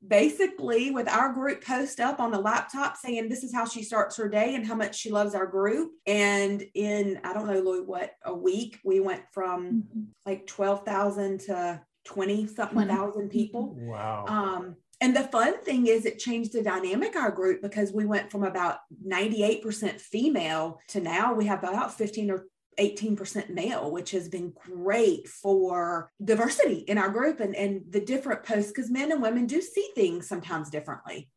basically 0.07 0.91
with 0.91 1.09
our 1.09 1.33
group 1.33 1.65
post 1.65 2.01
up 2.01 2.21
on 2.21 2.31
the 2.31 2.39
laptop 2.39 2.97
saying 2.97 3.29
this 3.29 3.43
is 3.43 3.55
how 3.55 3.65
she 3.65 3.83
starts 3.83 4.17
her 4.17 4.29
day 4.29 4.55
and 4.55 4.67
how 4.67 4.75
much 4.75 4.97
she 4.97 5.11
loves 5.11 5.35
our 5.35 5.47
group. 5.47 5.93
And 6.07 6.63
in 6.75 7.21
i 7.25 7.33
don't 7.33 7.47
know 7.47 7.61
Lloyd, 7.61 7.87
what 7.87 8.13
a 8.25 8.35
week 8.35 8.79
we 8.85 9.01
went 9.01 9.23
from 9.33 9.67
mm-hmm. 9.67 10.03
like 10.27 10.47
12,000 10.47 11.41
to 11.41 11.81
20 12.05 12.47
something 12.47 12.89
thousand 12.89 13.31
people. 13.31 13.75
Wow. 13.79 14.25
Um 14.27 14.77
and 15.01 15.15
the 15.15 15.25
fun 15.25 15.63
thing 15.63 15.87
is 15.87 16.05
it 16.05 16.19
changed 16.19 16.53
the 16.53 16.63
dynamic 16.63 17.15
our 17.15 17.31
group 17.31 17.63
because 17.63 17.93
we 17.93 18.05
went 18.05 18.33
from 18.33 18.43
about 18.43 18.79
98% 19.07 20.01
female 20.01 20.81
to 20.89 21.01
now 21.01 21.35
we 21.35 21.47
have 21.47 21.61
about 21.61 21.97
15 21.97 22.31
or 22.33 22.47
18% 22.79 23.51
male, 23.51 23.91
which 23.91 24.13
has 24.13 24.29
been 24.29 24.53
great 24.67 25.29
for 25.29 26.11
diversity 26.25 26.79
in 26.87 26.99
our 26.99 27.09
group 27.09 27.41
and, 27.41 27.55
and 27.55 27.83
the 27.91 28.01
different 28.01 28.45
posts 28.45 28.71
because 28.71 28.91
men 28.91 29.13
and 29.13 29.21
women 29.21 29.47
do 29.47 29.61
see 29.61 29.91
things 29.95 30.29
sometimes 30.29 30.71
differently. 30.71 31.29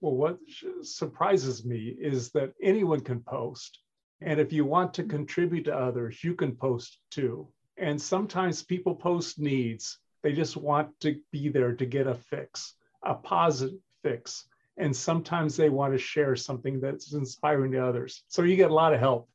Well, 0.00 0.14
what 0.14 0.38
surprises 0.82 1.64
me 1.64 1.94
is 2.00 2.30
that 2.30 2.52
anyone 2.62 3.00
can 3.00 3.20
post. 3.20 3.78
And 4.22 4.40
if 4.40 4.52
you 4.52 4.64
want 4.64 4.94
to 4.94 5.02
mm-hmm. 5.02 5.10
contribute 5.10 5.64
to 5.64 5.76
others, 5.76 6.24
you 6.24 6.34
can 6.34 6.56
post 6.56 6.98
too. 7.10 7.48
And 7.76 8.00
sometimes 8.00 8.62
people 8.62 8.94
post 8.94 9.38
needs. 9.38 9.98
They 10.22 10.32
just 10.32 10.56
want 10.56 10.88
to 11.00 11.16
be 11.32 11.48
there 11.48 11.74
to 11.74 11.86
get 11.86 12.06
a 12.06 12.14
fix, 12.14 12.74
a 13.02 13.14
positive 13.14 13.78
fix. 14.02 14.46
And 14.76 14.94
sometimes 14.94 15.56
they 15.56 15.68
want 15.68 15.92
to 15.92 15.98
share 15.98 16.36
something 16.36 16.80
that's 16.80 17.12
inspiring 17.12 17.72
to 17.72 17.86
others. 17.86 18.22
So 18.28 18.42
you 18.42 18.56
get 18.56 18.70
a 18.70 18.74
lot 18.74 18.94
of 18.94 19.00
help. 19.00 19.28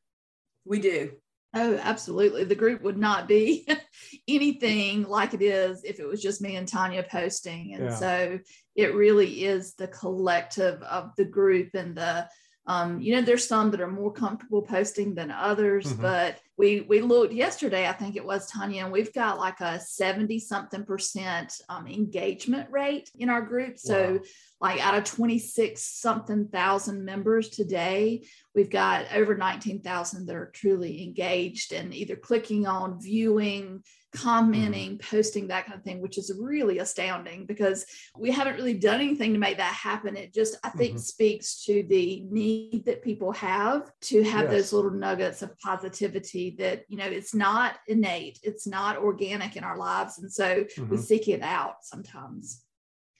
We 0.65 0.79
do. 0.79 1.11
Oh, 1.57 1.79
absolutely. 1.81 2.43
The 2.43 2.53
group 2.53 2.81
would 2.81 2.97
not 2.97 3.29
be 3.29 3.65
anything 4.27 5.03
like 5.03 5.33
it 5.33 5.41
is 5.41 5.85
if 5.85 6.01
it 6.01 6.07
was 6.07 6.21
just 6.21 6.41
me 6.41 6.57
and 6.57 6.67
Tanya 6.67 7.01
posting. 7.09 7.73
And 7.73 7.85
yeah. 7.85 7.95
so 7.95 8.39
it 8.75 8.93
really 8.93 9.45
is 9.45 9.73
the 9.73 9.87
collective 9.87 10.81
of 10.83 11.11
the 11.15 11.23
group 11.23 11.69
and 11.73 11.95
the 11.95 12.27
um, 12.67 12.99
you 12.99 13.13
know, 13.13 13.21
there's 13.21 13.47
some 13.47 13.69
that 13.71 13.81
are 13.81 13.91
more 13.91 14.11
comfortable 14.11 14.61
posting 14.61 15.13
than 15.13 15.29
others, 15.29 15.85
mm-hmm. 15.85 16.01
but 16.01 16.39
we 16.57 16.81
we 16.81 17.01
looked 17.01 17.33
yesterday, 17.33 17.87
I 17.87 17.91
think 17.91 18.15
it 18.15 18.25
was 18.25 18.49
Tanya, 18.49 18.83
and 18.83 18.91
we've 18.91 19.13
got 19.13 19.37
like 19.37 19.59
a 19.59 19.79
70 19.79 20.39
something 20.39 20.83
percent 20.83 21.53
um, 21.69 21.85
engagement 21.85 22.71
rate 22.71 23.11
in 23.19 23.29
our 23.29 23.41
group. 23.41 23.77
So 23.77 24.13
wow. 24.13 24.19
like 24.61 24.85
out 24.85 24.97
of 24.97 25.03
26 25.03 25.81
something 25.81 26.47
thousand 26.47 27.05
members 27.05 27.49
today, 27.49 28.25
we've 28.55 28.71
got 28.71 29.05
over 29.13 29.35
19,000 29.35 30.25
that 30.25 30.35
are 30.35 30.51
truly 30.51 31.03
engaged 31.03 31.71
and 31.71 31.93
either 31.93 32.15
clicking 32.15 32.65
on, 32.65 32.99
viewing, 32.99 33.83
commenting, 34.15 34.97
mm-hmm. 34.97 35.15
posting, 35.15 35.47
that 35.47 35.65
kind 35.65 35.77
of 35.77 35.83
thing, 35.83 36.01
which 36.01 36.17
is 36.17 36.31
really 36.39 36.79
astounding 36.79 37.45
because 37.45 37.85
we 38.17 38.31
haven't 38.31 38.55
really 38.55 38.73
done 38.73 39.01
anything 39.01 39.33
to 39.33 39.39
make 39.39 39.57
that 39.57 39.73
happen. 39.73 40.15
It 40.15 40.33
just, 40.33 40.57
I 40.63 40.69
think, 40.69 40.91
mm-hmm. 40.91 40.99
speaks 40.99 41.63
to 41.65 41.83
the 41.87 42.25
need 42.29 42.83
that 42.85 43.03
people 43.03 43.31
have 43.33 43.91
to 44.01 44.23
have 44.23 44.45
yes. 44.45 44.51
those 44.51 44.73
little 44.73 44.91
nuggets 44.91 45.41
of 45.41 45.57
positivity 45.59 46.55
that, 46.59 46.83
you 46.87 46.97
know, 46.97 47.05
it's 47.05 47.33
not 47.33 47.75
innate, 47.87 48.39
it's 48.43 48.65
not 48.65 48.97
organic 48.97 49.55
in 49.55 49.63
our 49.63 49.77
lives. 49.77 50.19
And 50.19 50.31
so 50.31 50.63
mm-hmm. 50.63 50.89
we 50.89 50.97
seek 50.97 51.27
it 51.27 51.41
out 51.41 51.77
sometimes. 51.83 52.63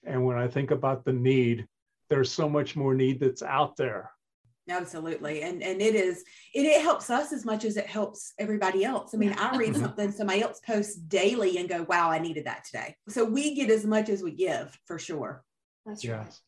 And 0.04 0.26
when 0.26 0.38
I 0.38 0.48
think 0.48 0.72
about 0.72 1.04
the 1.04 1.14
need, 1.14 1.68
there's 2.10 2.32
so 2.32 2.48
much 2.48 2.76
more 2.76 2.94
need 2.94 3.20
that's 3.20 3.42
out 3.42 3.76
there 3.76 4.12
absolutely 4.70 5.42
and 5.44 5.62
and 5.62 5.82
it 5.82 5.94
is 5.96 6.24
it, 6.54 6.66
it 6.66 6.82
helps 6.82 7.10
us 7.10 7.32
as 7.32 7.46
much 7.46 7.66
as 7.66 7.78
it 7.78 7.86
helps 7.86 8.34
everybody 8.40 8.84
else 8.84 9.14
i 9.14 9.18
mean 9.18 9.34
i 9.38 9.56
read 9.58 9.76
something 9.76 10.12
somebody 10.12 10.42
else 10.42 10.60
posts 10.66 10.96
daily 10.96 11.58
and 11.58 11.70
go 11.70 11.84
wow 11.84 12.10
i 12.10 12.18
needed 12.18 12.46
that 12.46 12.64
today 12.66 12.96
so 13.08 13.24
we 13.24 13.54
get 13.54 13.70
as 13.70 13.86
much 13.86 14.10
as 14.10 14.24
we 14.24 14.32
give 14.32 14.78
for 14.86 14.98
sure 14.98 15.44
that's 15.86 16.04
yes. 16.04 16.18
right 16.18 16.40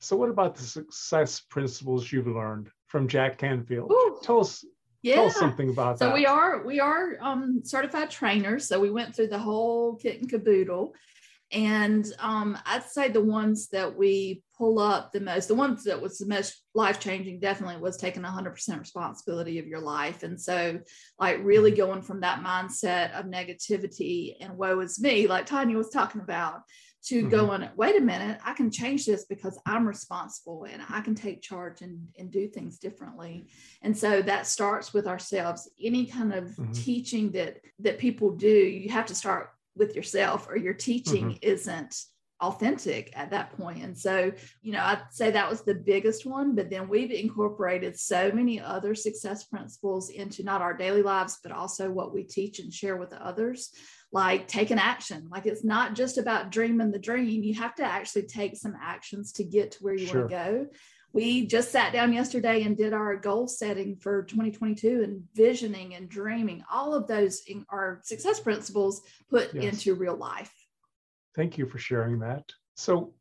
so 0.00 0.16
what 0.16 0.28
about 0.28 0.54
the 0.54 0.62
success 0.62 1.40
principles 1.40 2.12
you've 2.12 2.26
learned 2.26 2.68
from 2.86 3.08
jack 3.08 3.38
canfield 3.38 3.90
Ooh. 3.90 4.18
tell 4.22 4.40
us 4.40 4.64
yeah. 5.04 5.16
Tell 5.16 5.26
us 5.26 5.36
something 5.36 5.68
about 5.68 5.98
so 5.98 6.06
that. 6.06 6.10
So 6.12 6.14
we 6.14 6.24
are 6.24 6.64
we 6.64 6.80
are 6.80 7.18
um, 7.20 7.60
certified 7.62 8.10
trainers. 8.10 8.66
So 8.66 8.80
we 8.80 8.90
went 8.90 9.14
through 9.14 9.26
the 9.26 9.38
whole 9.38 9.96
kit 9.96 10.18
and 10.18 10.30
caboodle, 10.30 10.94
and 11.54 12.04
um, 12.18 12.58
I'd 12.66 12.82
say 12.82 13.08
the 13.08 13.20
ones 13.20 13.68
that 13.68 13.96
we 13.96 14.42
pull 14.58 14.80
up 14.80 15.12
the 15.12 15.20
most, 15.20 15.46
the 15.46 15.54
ones 15.54 15.84
that 15.84 16.02
was 16.02 16.18
the 16.18 16.26
most 16.26 16.62
life 16.74 16.98
changing, 16.98 17.38
definitely 17.38 17.80
was 17.80 17.96
taking 17.96 18.24
100% 18.24 18.80
responsibility 18.80 19.60
of 19.60 19.66
your 19.66 19.80
life. 19.80 20.24
And 20.24 20.40
so, 20.40 20.80
like, 21.18 21.38
really 21.44 21.70
mm-hmm. 21.70 21.78
going 21.78 22.02
from 22.02 22.20
that 22.20 22.42
mindset 22.42 23.12
of 23.12 23.26
negativity 23.26 24.34
and 24.40 24.58
woe 24.58 24.80
is 24.80 25.00
me, 25.00 25.28
like 25.28 25.46
Tanya 25.46 25.76
was 25.76 25.90
talking 25.90 26.20
about, 26.20 26.62
to 27.04 27.20
mm-hmm. 27.20 27.28
going, 27.28 27.68
wait 27.76 27.96
a 27.96 28.00
minute, 28.00 28.40
I 28.44 28.54
can 28.54 28.70
change 28.70 29.06
this 29.06 29.26
because 29.26 29.58
I'm 29.66 29.86
responsible 29.86 30.64
and 30.64 30.82
I 30.88 31.02
can 31.02 31.14
take 31.14 31.42
charge 31.42 31.82
and, 31.82 32.08
and 32.18 32.32
do 32.32 32.48
things 32.48 32.78
differently. 32.78 33.48
And 33.82 33.96
so 33.96 34.22
that 34.22 34.46
starts 34.46 34.94
with 34.94 35.06
ourselves. 35.06 35.70
Any 35.80 36.06
kind 36.06 36.32
of 36.32 36.44
mm-hmm. 36.44 36.72
teaching 36.72 37.30
that 37.32 37.58
that 37.80 37.98
people 37.98 38.30
do, 38.30 38.48
you 38.48 38.88
have 38.90 39.06
to 39.06 39.14
start 39.14 39.50
with 39.76 39.96
yourself 39.96 40.48
or 40.48 40.56
your 40.56 40.74
teaching 40.74 41.30
mm-hmm. 41.30 41.38
isn't 41.42 42.04
authentic 42.40 43.12
at 43.14 43.30
that 43.30 43.56
point. 43.56 43.82
And 43.82 43.96
so, 43.96 44.32
you 44.60 44.72
know, 44.72 44.80
I'd 44.80 45.02
say 45.10 45.30
that 45.30 45.48
was 45.48 45.62
the 45.62 45.74
biggest 45.74 46.26
one, 46.26 46.54
but 46.54 46.68
then 46.68 46.88
we've 46.88 47.10
incorporated 47.10 47.98
so 47.98 48.30
many 48.32 48.60
other 48.60 48.94
success 48.94 49.44
principles 49.44 50.10
into 50.10 50.42
not 50.42 50.60
our 50.60 50.74
daily 50.74 51.02
lives, 51.02 51.38
but 51.42 51.52
also 51.52 51.90
what 51.90 52.12
we 52.12 52.24
teach 52.24 52.58
and 52.58 52.72
share 52.72 52.96
with 52.96 53.12
others, 53.12 53.70
like 54.12 54.46
taking 54.48 54.78
action. 54.78 55.28
Like 55.30 55.46
it's 55.46 55.64
not 55.64 55.94
just 55.94 56.18
about 56.18 56.50
dreaming 56.50 56.90
the 56.90 56.98
dream, 56.98 57.42
you 57.42 57.54
have 57.54 57.74
to 57.76 57.84
actually 57.84 58.24
take 58.24 58.56
some 58.56 58.74
actions 58.80 59.32
to 59.32 59.44
get 59.44 59.72
to 59.72 59.78
where 59.82 59.94
you 59.94 60.06
sure. 60.06 60.20
want 60.20 60.30
to 60.30 60.36
go 60.36 60.66
we 61.14 61.46
just 61.46 61.70
sat 61.70 61.92
down 61.92 62.12
yesterday 62.12 62.64
and 62.64 62.76
did 62.76 62.92
our 62.92 63.16
goal 63.16 63.46
setting 63.46 63.96
for 63.96 64.24
2022 64.24 65.02
and 65.04 65.22
visioning 65.34 65.94
and 65.94 66.08
dreaming. 66.08 66.62
All 66.70 66.92
of 66.92 67.06
those 67.06 67.42
are 67.70 68.00
success 68.02 68.40
principles 68.40 69.00
put 69.30 69.54
yes. 69.54 69.64
into 69.64 69.94
real 69.94 70.16
life. 70.16 70.52
Thank 71.36 71.56
you 71.56 71.66
for 71.66 71.78
sharing 71.78 72.18
that. 72.18 72.44
So 72.74 73.14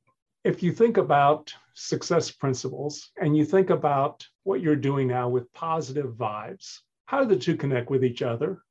if 0.44 0.62
you 0.62 0.74
think 0.74 0.98
about 0.98 1.54
success 1.76 2.32
principles 2.32 3.12
and 3.22 3.38
you 3.38 3.46
think 3.46 3.70
about 3.70 4.26
what 4.44 4.60
you're 4.60 4.76
doing 4.76 5.08
now 5.08 5.30
with 5.30 5.52
positive 5.54 6.14
vibes 6.16 6.80
how 7.06 7.24
do 7.24 7.28
the 7.28 7.40
two 7.40 7.56
connect 7.56 7.90
with 7.90 8.04
each 8.04 8.22
other 8.22 8.64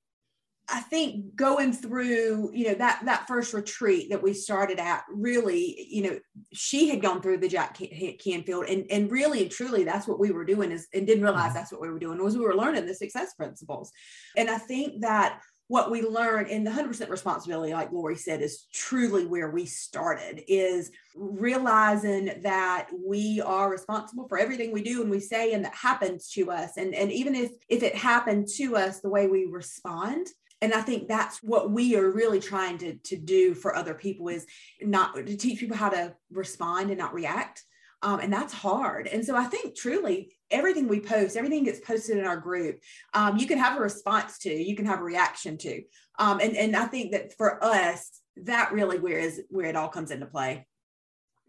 I 0.72 0.80
think 0.80 1.36
going 1.36 1.74
through, 1.74 2.50
you 2.54 2.68
know, 2.68 2.74
that 2.74 3.02
that 3.04 3.28
first 3.28 3.52
retreat 3.52 4.08
that 4.08 4.22
we 4.22 4.32
started 4.32 4.78
at, 4.78 5.04
really, 5.12 5.86
you 5.90 6.02
know, 6.02 6.18
she 6.54 6.88
had 6.88 7.02
gone 7.02 7.20
through 7.20 7.38
the 7.38 7.48
Jack 7.48 7.78
Canfield, 8.24 8.64
and 8.64 8.86
and 8.90 9.10
really 9.10 9.42
and 9.42 9.50
truly, 9.50 9.84
that's 9.84 10.08
what 10.08 10.18
we 10.18 10.30
were 10.30 10.46
doing 10.46 10.72
is, 10.72 10.88
and 10.94 11.06
didn't 11.06 11.24
realize 11.24 11.48
mm-hmm. 11.48 11.54
that's 11.54 11.72
what 11.72 11.82
we 11.82 11.90
were 11.90 11.98
doing 11.98 12.22
was 12.22 12.38
we 12.38 12.44
were 12.44 12.56
learning 12.56 12.86
the 12.86 12.94
success 12.94 13.34
principles, 13.34 13.92
and 14.36 14.48
I 14.48 14.56
think 14.56 15.02
that 15.02 15.40
what 15.68 15.90
we 15.90 16.02
learned 16.02 16.48
in 16.48 16.64
the 16.64 16.70
100% 16.70 17.08
responsibility 17.08 17.72
like 17.72 17.90
lori 17.92 18.16
said 18.16 18.42
is 18.42 18.66
truly 18.74 19.24
where 19.24 19.50
we 19.50 19.64
started 19.64 20.42
is 20.46 20.90
realizing 21.14 22.30
that 22.42 22.88
we 23.02 23.40
are 23.40 23.70
responsible 23.70 24.28
for 24.28 24.38
everything 24.38 24.70
we 24.70 24.82
do 24.82 25.00
and 25.00 25.10
we 25.10 25.20
say 25.20 25.54
and 25.54 25.64
that 25.64 25.74
happens 25.74 26.28
to 26.28 26.50
us 26.50 26.76
and 26.76 26.94
and 26.94 27.10
even 27.10 27.34
if 27.34 27.52
if 27.70 27.82
it 27.82 27.94
happened 27.94 28.46
to 28.46 28.76
us 28.76 29.00
the 29.00 29.08
way 29.08 29.28
we 29.28 29.46
respond 29.46 30.26
and 30.62 30.72
i 30.72 30.80
think 30.80 31.08
that's 31.08 31.42
what 31.42 31.70
we 31.70 31.94
are 31.96 32.10
really 32.10 32.40
trying 32.40 32.78
to, 32.78 32.94
to 32.94 33.16
do 33.16 33.52
for 33.52 33.76
other 33.76 33.92
people 33.92 34.28
is 34.28 34.46
not 34.80 35.14
to 35.14 35.36
teach 35.36 35.60
people 35.60 35.76
how 35.76 35.90
to 35.90 36.14
respond 36.30 36.88
and 36.88 36.98
not 36.98 37.12
react. 37.12 37.64
Um, 38.04 38.18
and 38.18 38.32
that's 38.32 38.52
hard. 38.52 39.06
And 39.06 39.24
so 39.24 39.36
i 39.36 39.44
think 39.44 39.76
truly 39.76 40.34
everything 40.50 40.88
we 40.88 41.00
post 41.00 41.36
everything 41.36 41.64
gets 41.64 41.80
posted 41.80 42.18
in 42.18 42.24
our 42.24 42.36
group 42.36 42.80
um, 43.14 43.36
you 43.36 43.46
can 43.46 43.58
have 43.58 43.76
a 43.76 43.82
response 43.82 44.38
to 44.38 44.50
you 44.50 44.74
can 44.76 44.86
have 44.86 45.00
a 45.00 45.04
reaction 45.04 45.58
to. 45.58 45.82
Um, 46.18 46.40
and, 46.40 46.56
and 46.56 46.74
i 46.76 46.86
think 46.86 47.12
that 47.12 47.36
for 47.36 47.62
us 47.62 48.20
that 48.36 48.72
really 48.72 48.98
where 48.98 49.18
is 49.18 49.42
where 49.50 49.66
it 49.66 49.76
all 49.76 49.88
comes 49.88 50.10
into 50.10 50.26
play. 50.26 50.66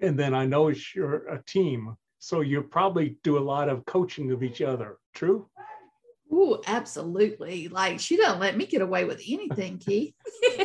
And 0.02 0.18
then 0.18 0.34
i 0.34 0.46
know 0.46 0.72
you're 0.96 1.28
a 1.28 1.42
team 1.46 1.96
so 2.20 2.40
you 2.40 2.62
probably 2.62 3.18
do 3.22 3.38
a 3.38 3.48
lot 3.54 3.68
of 3.68 3.86
coaching 3.86 4.32
of 4.32 4.44
each 4.44 4.62
other. 4.62 4.96
True 5.14 5.50
Oh, 6.36 6.60
absolutely. 6.66 7.68
Like 7.68 8.00
she 8.00 8.18
doesn't 8.18 8.40
let 8.40 8.58
me 8.58 8.66
get 8.66 8.82
away 8.82 9.06
with 9.06 9.22
anything, 9.28 9.78
Keith. 9.78 10.16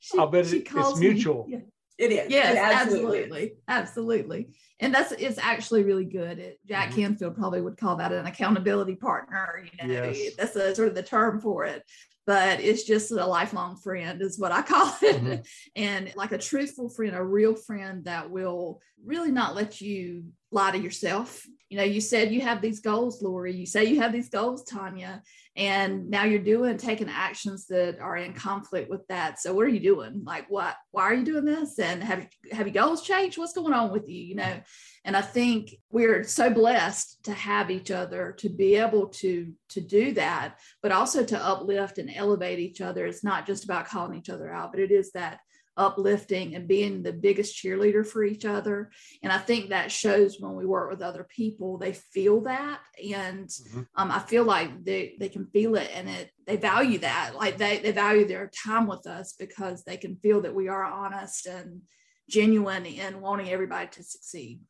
she, 0.00 0.18
I'll 0.18 0.26
bet 0.26 0.52
it, 0.52 0.68
it's 0.70 0.98
mutual. 0.98 1.46
Me, 1.46 1.54
yeah. 1.54 1.60
It 1.96 2.12
is. 2.12 2.30
Yes, 2.30 2.54
it 2.54 2.58
absolutely. 2.58 3.18
absolutely. 3.18 3.52
Absolutely. 3.68 4.48
And 4.80 4.94
that's 4.94 5.12
it's 5.12 5.38
actually 5.38 5.84
really 5.84 6.04
good. 6.04 6.38
It, 6.38 6.60
Jack 6.66 6.90
mm-hmm. 6.90 7.00
Canfield 7.00 7.36
probably 7.36 7.62
would 7.62 7.78
call 7.78 7.96
that 7.96 8.12
an 8.12 8.26
accountability 8.26 8.96
partner. 8.96 9.64
You 9.80 9.88
know, 9.88 10.10
yes. 10.10 10.34
that's 10.36 10.56
a, 10.56 10.74
sort 10.74 10.88
of 10.88 10.94
the 10.94 11.02
term 11.02 11.40
for 11.40 11.64
it. 11.64 11.82
But 12.26 12.60
it's 12.60 12.84
just 12.84 13.10
a 13.10 13.26
lifelong 13.26 13.76
friend, 13.76 14.20
is 14.22 14.38
what 14.38 14.52
I 14.52 14.62
call 14.62 14.94
it. 15.02 15.16
Mm-hmm. 15.16 15.40
And 15.76 16.12
like 16.16 16.32
a 16.32 16.38
truthful 16.38 16.88
friend, 16.88 17.16
a 17.16 17.24
real 17.24 17.54
friend 17.54 18.04
that 18.04 18.30
will 18.30 18.80
really 19.04 19.32
not 19.32 19.54
let 19.54 19.80
you 19.80 20.24
lie 20.52 20.70
to 20.70 20.78
yourself 20.78 21.46
you 21.70 21.76
know, 21.76 21.84
you 21.84 22.00
said 22.00 22.32
you 22.32 22.40
have 22.40 22.60
these 22.60 22.80
goals, 22.80 23.22
Lori. 23.22 23.54
You 23.54 23.64
say 23.64 23.84
you 23.84 24.00
have 24.00 24.12
these 24.12 24.28
goals, 24.28 24.64
Tanya, 24.64 25.22
and 25.60 26.08
now 26.08 26.24
you're 26.24 26.38
doing 26.38 26.78
taking 26.78 27.10
actions 27.10 27.66
that 27.66 27.98
are 28.00 28.16
in 28.16 28.32
conflict 28.32 28.88
with 28.88 29.06
that. 29.08 29.38
So 29.38 29.52
what 29.52 29.66
are 29.66 29.68
you 29.68 29.78
doing? 29.78 30.22
Like, 30.24 30.46
what? 30.48 30.74
Why 30.90 31.02
are 31.02 31.12
you 31.12 31.22
doing 31.22 31.44
this? 31.44 31.78
And 31.78 32.02
have 32.02 32.26
have 32.50 32.66
your 32.66 32.72
goals 32.82 33.02
changed? 33.02 33.36
What's 33.36 33.52
going 33.52 33.74
on 33.74 33.92
with 33.92 34.08
you? 34.08 34.22
You 34.22 34.36
know, 34.36 34.60
and 35.04 35.14
I 35.14 35.20
think 35.20 35.74
we're 35.90 36.24
so 36.24 36.48
blessed 36.48 37.24
to 37.24 37.34
have 37.34 37.70
each 37.70 37.90
other 37.90 38.32
to 38.38 38.48
be 38.48 38.76
able 38.76 39.08
to 39.08 39.52
to 39.68 39.82
do 39.82 40.12
that, 40.14 40.58
but 40.82 40.92
also 40.92 41.24
to 41.24 41.38
uplift 41.38 41.98
and 41.98 42.10
elevate 42.10 42.58
each 42.58 42.80
other. 42.80 43.04
It's 43.04 43.22
not 43.22 43.46
just 43.46 43.64
about 43.64 43.86
calling 43.86 44.16
each 44.16 44.30
other 44.30 44.50
out, 44.50 44.72
but 44.72 44.80
it 44.80 44.90
is 44.90 45.12
that 45.12 45.40
uplifting 45.76 46.54
and 46.54 46.68
being 46.68 47.02
the 47.02 47.12
biggest 47.12 47.56
cheerleader 47.56 48.06
for 48.06 48.22
each 48.22 48.44
other. 48.44 48.90
And 49.22 49.32
I 49.32 49.38
think 49.38 49.68
that 49.68 49.90
shows 49.90 50.36
when 50.38 50.54
we 50.54 50.66
work 50.66 50.90
with 50.90 51.02
other 51.02 51.24
people, 51.24 51.78
they 51.78 51.92
feel 51.92 52.42
that. 52.42 52.80
And 52.98 53.48
mm-hmm. 53.48 53.82
um, 53.96 54.10
I 54.10 54.18
feel 54.18 54.44
like 54.44 54.84
they, 54.84 55.16
they 55.18 55.28
can 55.28 55.46
feel 55.46 55.76
it 55.76 55.90
and 55.94 56.08
it 56.08 56.30
they 56.46 56.56
value 56.56 56.98
that. 56.98 57.32
Like 57.36 57.58
they, 57.58 57.78
they 57.78 57.92
value 57.92 58.26
their 58.26 58.50
time 58.64 58.86
with 58.86 59.06
us 59.06 59.34
because 59.38 59.84
they 59.84 59.96
can 59.96 60.16
feel 60.16 60.40
that 60.42 60.54
we 60.54 60.68
are 60.68 60.84
honest 60.84 61.46
and 61.46 61.82
genuine 62.28 62.86
in 62.86 63.20
wanting 63.20 63.50
everybody 63.50 63.88
to 63.88 64.02
succeed. 64.02 64.60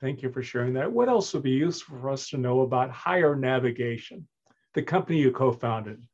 Thank 0.00 0.22
you 0.22 0.32
for 0.32 0.42
sharing 0.42 0.74
that. 0.74 0.90
What 0.90 1.08
else 1.08 1.32
would 1.32 1.44
be 1.44 1.52
useful 1.52 1.98
for 2.00 2.10
us 2.10 2.28
to 2.30 2.38
know 2.38 2.62
about 2.62 2.90
higher 2.90 3.36
navigation, 3.36 4.26
the 4.74 4.82
company 4.82 5.20
you 5.20 5.30
co 5.30 5.52
founded? 5.52 6.04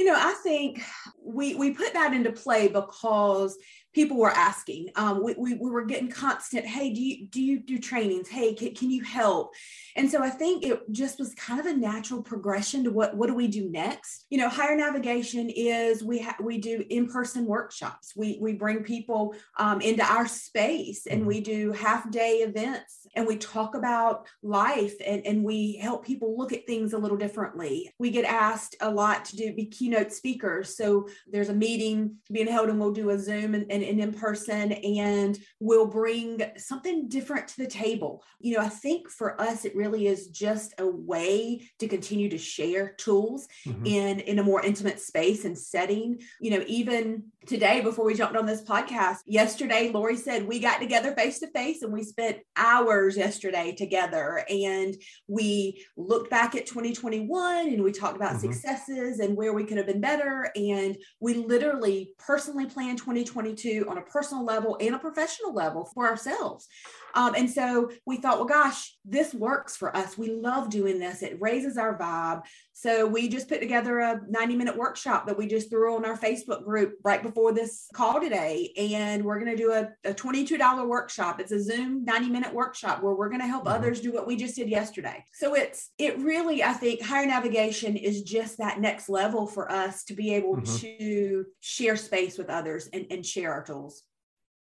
You 0.00 0.06
know, 0.06 0.16
I 0.16 0.32
think 0.42 0.80
we 1.22 1.54
we 1.56 1.72
put 1.72 1.92
that 1.92 2.14
into 2.14 2.32
play 2.32 2.68
because 2.68 3.58
people 3.92 4.16
were 4.16 4.30
asking. 4.30 4.88
Um, 4.96 5.22
we, 5.22 5.34
we, 5.34 5.54
we, 5.54 5.70
were 5.70 5.84
getting 5.84 6.08
constant, 6.08 6.66
hey, 6.66 6.92
do 6.92 7.00
you 7.00 7.26
do 7.26 7.42
you 7.42 7.58
do 7.60 7.78
trainings? 7.78 8.28
Hey, 8.28 8.54
can, 8.54 8.74
can 8.74 8.90
you 8.90 9.02
help? 9.02 9.54
And 9.96 10.10
so 10.10 10.22
I 10.22 10.30
think 10.30 10.64
it 10.64 10.80
just 10.90 11.18
was 11.18 11.34
kind 11.34 11.60
of 11.60 11.66
a 11.66 11.76
natural 11.76 12.22
progression 12.22 12.84
to 12.84 12.90
what 12.90 13.16
what 13.16 13.26
do 13.26 13.34
we 13.34 13.48
do 13.48 13.68
next? 13.70 14.26
You 14.30 14.38
know, 14.38 14.48
higher 14.48 14.76
navigation 14.76 15.50
is 15.50 16.04
we 16.04 16.20
ha- 16.20 16.36
we 16.40 16.58
do 16.58 16.84
in 16.88 17.08
person 17.08 17.46
workshops. 17.46 18.12
We 18.16 18.38
we 18.40 18.52
bring 18.52 18.82
people 18.82 19.34
um, 19.58 19.80
into 19.80 20.04
our 20.04 20.26
space 20.26 21.06
and 21.06 21.26
we 21.26 21.40
do 21.40 21.72
half 21.72 22.10
day 22.10 22.38
events 22.38 23.06
and 23.16 23.26
we 23.26 23.36
talk 23.36 23.74
about 23.74 24.26
life 24.42 24.94
and, 25.04 25.26
and 25.26 25.42
we 25.42 25.76
help 25.76 26.04
people 26.04 26.36
look 26.36 26.52
at 26.52 26.66
things 26.66 26.92
a 26.92 26.98
little 26.98 27.16
differently. 27.16 27.92
We 27.98 28.10
get 28.10 28.24
asked 28.24 28.76
a 28.80 28.90
lot 28.90 29.24
to 29.26 29.36
do 29.36 29.52
be 29.52 29.66
keynote 29.66 30.12
speakers. 30.12 30.76
So 30.76 31.08
there's 31.30 31.48
a 31.48 31.54
meeting 31.54 32.16
being 32.30 32.46
held 32.46 32.68
and 32.68 32.78
we'll 32.78 32.92
do 32.92 33.10
a 33.10 33.18
Zoom 33.18 33.54
and, 33.54 33.70
and 33.70 33.79
and, 33.80 34.00
and 34.00 34.00
in 34.00 34.12
person 34.12 34.72
and 34.72 35.38
we'll 35.58 35.86
bring 35.86 36.42
something 36.56 37.08
different 37.08 37.48
to 37.48 37.58
the 37.58 37.66
table. 37.66 38.22
You 38.40 38.56
know, 38.56 38.62
I 38.62 38.68
think 38.68 39.08
for 39.08 39.40
us, 39.40 39.64
it 39.64 39.76
really 39.76 40.06
is 40.06 40.28
just 40.28 40.74
a 40.78 40.86
way 40.86 41.68
to 41.78 41.88
continue 41.88 42.28
to 42.30 42.38
share 42.38 42.90
tools 42.92 43.48
mm-hmm. 43.66 43.86
in, 43.86 44.20
in 44.20 44.38
a 44.38 44.44
more 44.44 44.62
intimate 44.62 45.00
space 45.00 45.44
and 45.44 45.56
setting. 45.56 46.20
You 46.40 46.52
know, 46.52 46.64
even 46.66 47.24
today, 47.46 47.80
before 47.80 48.04
we 48.04 48.14
jumped 48.14 48.36
on 48.36 48.46
this 48.46 48.62
podcast, 48.62 49.18
yesterday, 49.26 49.90
Lori 49.92 50.16
said 50.16 50.46
we 50.46 50.58
got 50.58 50.80
together 50.80 51.12
face 51.12 51.38
to 51.40 51.46
face 51.48 51.82
and 51.82 51.92
we 51.92 52.02
spent 52.02 52.38
hours 52.56 53.16
yesterday 53.16 53.72
together 53.72 54.44
and 54.48 54.96
we 55.26 55.84
looked 55.96 56.30
back 56.30 56.54
at 56.54 56.66
2021 56.66 57.68
and 57.68 57.82
we 57.82 57.92
talked 57.92 58.16
about 58.16 58.36
mm-hmm. 58.36 58.52
successes 58.52 59.20
and 59.20 59.36
where 59.36 59.52
we 59.52 59.64
could 59.64 59.78
have 59.78 59.86
been 59.86 60.00
better. 60.00 60.50
And 60.54 60.96
we 61.20 61.34
literally 61.34 62.12
personally 62.18 62.66
planned 62.66 62.98
2022 62.98 63.86
on 63.88 63.98
a 63.98 64.02
personal 64.02 64.44
level 64.44 64.76
and 64.80 64.94
a 64.94 64.98
professional 64.98 65.54
level 65.54 65.90
for 65.94 66.06
ourselves. 66.08 66.68
Um, 67.14 67.34
and 67.34 67.50
so 67.50 67.90
we 68.06 68.18
thought, 68.18 68.38
well, 68.38 68.46
gosh, 68.46 68.96
this 69.04 69.34
works 69.34 69.76
for 69.76 69.96
us. 69.96 70.16
We 70.16 70.30
love 70.30 70.70
doing 70.70 70.98
this. 70.98 71.22
It 71.22 71.40
raises 71.40 71.76
our 71.76 71.98
vibe. 71.98 72.42
So 72.80 73.06
we 73.06 73.28
just 73.28 73.46
put 73.46 73.60
together 73.60 73.98
a 73.98 74.22
90 74.26 74.56
minute 74.56 74.74
workshop 74.74 75.26
that 75.26 75.36
we 75.36 75.46
just 75.46 75.68
threw 75.68 75.96
on 75.96 76.06
our 76.06 76.16
Facebook 76.16 76.64
group 76.64 76.94
right 77.04 77.22
before 77.22 77.52
this 77.52 77.86
call 77.92 78.18
today. 78.18 78.72
And 78.74 79.22
we're 79.22 79.38
going 79.38 79.54
to 79.54 79.62
do 79.62 79.72
a, 79.72 79.90
a, 80.08 80.14
$22 80.14 80.88
workshop. 80.88 81.40
It's 81.40 81.52
a 81.52 81.62
Zoom 81.62 82.06
90 82.06 82.30
minute 82.30 82.54
workshop 82.54 83.02
where 83.02 83.12
we're 83.12 83.28
going 83.28 83.42
to 83.42 83.46
help 83.46 83.66
mm-hmm. 83.66 83.74
others 83.74 84.00
do 84.00 84.14
what 84.14 84.26
we 84.26 84.34
just 84.34 84.56
did 84.56 84.70
yesterday. 84.70 85.22
So 85.34 85.54
it's, 85.54 85.90
it 85.98 86.18
really, 86.20 86.64
I 86.64 86.72
think 86.72 87.02
higher 87.02 87.26
navigation 87.26 87.98
is 87.98 88.22
just 88.22 88.56
that 88.56 88.80
next 88.80 89.10
level 89.10 89.46
for 89.46 89.70
us 89.70 90.02
to 90.04 90.14
be 90.14 90.32
able 90.32 90.56
mm-hmm. 90.56 90.76
to 90.78 91.44
share 91.60 91.96
space 91.96 92.38
with 92.38 92.48
others 92.48 92.88
and, 92.94 93.04
and 93.10 93.26
share 93.26 93.52
our 93.52 93.62
tools. 93.62 94.04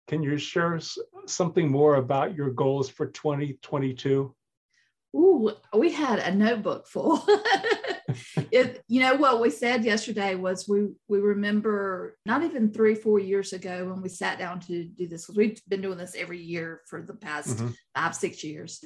Can 0.07 0.21
you 0.21 0.37
share 0.37 0.79
something 1.25 1.71
more 1.71 1.95
about 1.95 2.35
your 2.35 2.51
goals 2.51 2.87
for 2.87 3.07
2022? 3.07 4.31
Ooh, 5.15 5.51
we 5.73 5.91
had 5.91 6.19
a 6.19 6.35
notebook 6.35 6.85
full. 6.85 7.25
it, 8.51 8.81
you 8.87 9.01
know 9.01 9.15
what 9.15 9.41
we 9.41 9.49
said 9.49 9.85
yesterday 9.85 10.35
was 10.35 10.67
we 10.67 10.87
we 11.07 11.19
remember 11.19 12.17
not 12.25 12.43
even 12.43 12.71
three 12.71 12.95
four 12.95 13.19
years 13.19 13.53
ago 13.53 13.89
when 13.89 14.01
we 14.01 14.09
sat 14.09 14.39
down 14.39 14.59
to 14.61 14.85
do 14.85 15.07
this 15.07 15.25
because 15.25 15.37
we've 15.37 15.61
been 15.67 15.81
doing 15.81 15.97
this 15.97 16.15
every 16.17 16.41
year 16.41 16.81
for 16.87 17.01
the 17.01 17.13
past 17.13 17.57
mm-hmm. 17.57 17.69
five 17.95 18.15
six 18.15 18.43
years. 18.43 18.83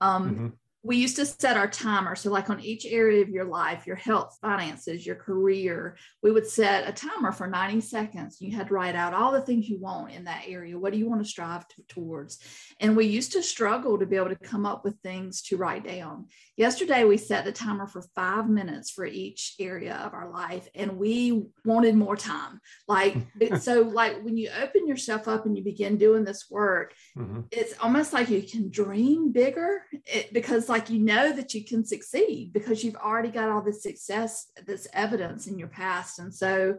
Um, 0.00 0.30
mm-hmm 0.30 0.46
we 0.82 0.96
used 0.96 1.16
to 1.16 1.26
set 1.26 1.58
our 1.58 1.68
timer. 1.68 2.16
So, 2.16 2.30
like 2.30 2.48
on 2.48 2.60
each 2.60 2.86
area 2.86 3.22
of 3.22 3.28
your 3.28 3.44
life, 3.44 3.86
your 3.86 3.96
health, 3.96 4.38
finances, 4.40 5.04
your 5.04 5.16
career, 5.16 5.96
we 6.22 6.32
would 6.32 6.46
set 6.46 6.88
a 6.88 6.92
timer 6.92 7.32
for 7.32 7.46
90 7.46 7.82
seconds. 7.82 8.38
You 8.40 8.56
had 8.56 8.68
to 8.68 8.74
write 8.74 8.94
out 8.94 9.12
all 9.12 9.32
the 9.32 9.42
things 9.42 9.68
you 9.68 9.78
want 9.78 10.12
in 10.12 10.24
that 10.24 10.44
area. 10.46 10.78
What 10.78 10.92
do 10.92 10.98
you 10.98 11.08
want 11.08 11.22
to 11.22 11.28
strive 11.28 11.68
to, 11.68 11.82
towards? 11.88 12.38
And 12.80 12.96
we 12.96 13.06
used 13.06 13.32
to 13.32 13.42
struggle 13.42 13.98
to 13.98 14.06
be 14.06 14.16
able 14.16 14.30
to 14.30 14.36
come 14.36 14.64
up 14.64 14.82
with 14.82 14.96
things 15.02 15.42
to 15.42 15.58
write 15.58 15.84
down. 15.84 16.28
Yesterday, 16.56 17.04
we 17.04 17.18
set 17.18 17.44
the 17.44 17.52
timer 17.52 17.86
for 17.86 18.02
five 18.14 18.48
minutes 18.48 18.90
for 18.90 19.04
each 19.04 19.56
area 19.60 19.96
of 19.96 20.14
our 20.14 20.30
life, 20.30 20.66
and 20.74 20.96
we 20.96 21.44
wanted 21.64 21.94
more 21.94 22.16
time. 22.16 22.58
Like, 22.88 23.16
so, 23.60 23.82
like 23.82 24.22
when 24.22 24.38
you 24.38 24.48
open 24.62 24.86
yourself 24.86 25.28
up 25.28 25.44
and 25.44 25.58
you 25.58 25.62
begin 25.62 25.98
doing 25.98 26.24
this 26.24 26.46
work, 26.50 26.94
mm-hmm. 27.18 27.40
it's 27.50 27.74
almost 27.82 28.14
like 28.14 28.30
you 28.30 28.42
can 28.42 28.70
dream 28.70 29.30
bigger 29.30 29.82
it, 30.06 30.32
because 30.32 30.69
like 30.70 30.88
you 30.88 30.98
know 30.98 31.32
that 31.32 31.52
you 31.52 31.64
can 31.64 31.84
succeed 31.84 32.52
because 32.52 32.82
you've 32.82 32.96
already 32.96 33.30
got 33.30 33.48
all 33.48 33.62
this 33.62 33.82
success, 33.82 34.50
this 34.66 34.86
evidence 34.92 35.46
in 35.46 35.58
your 35.58 35.68
past. 35.68 36.18
And 36.18 36.34
so 36.34 36.78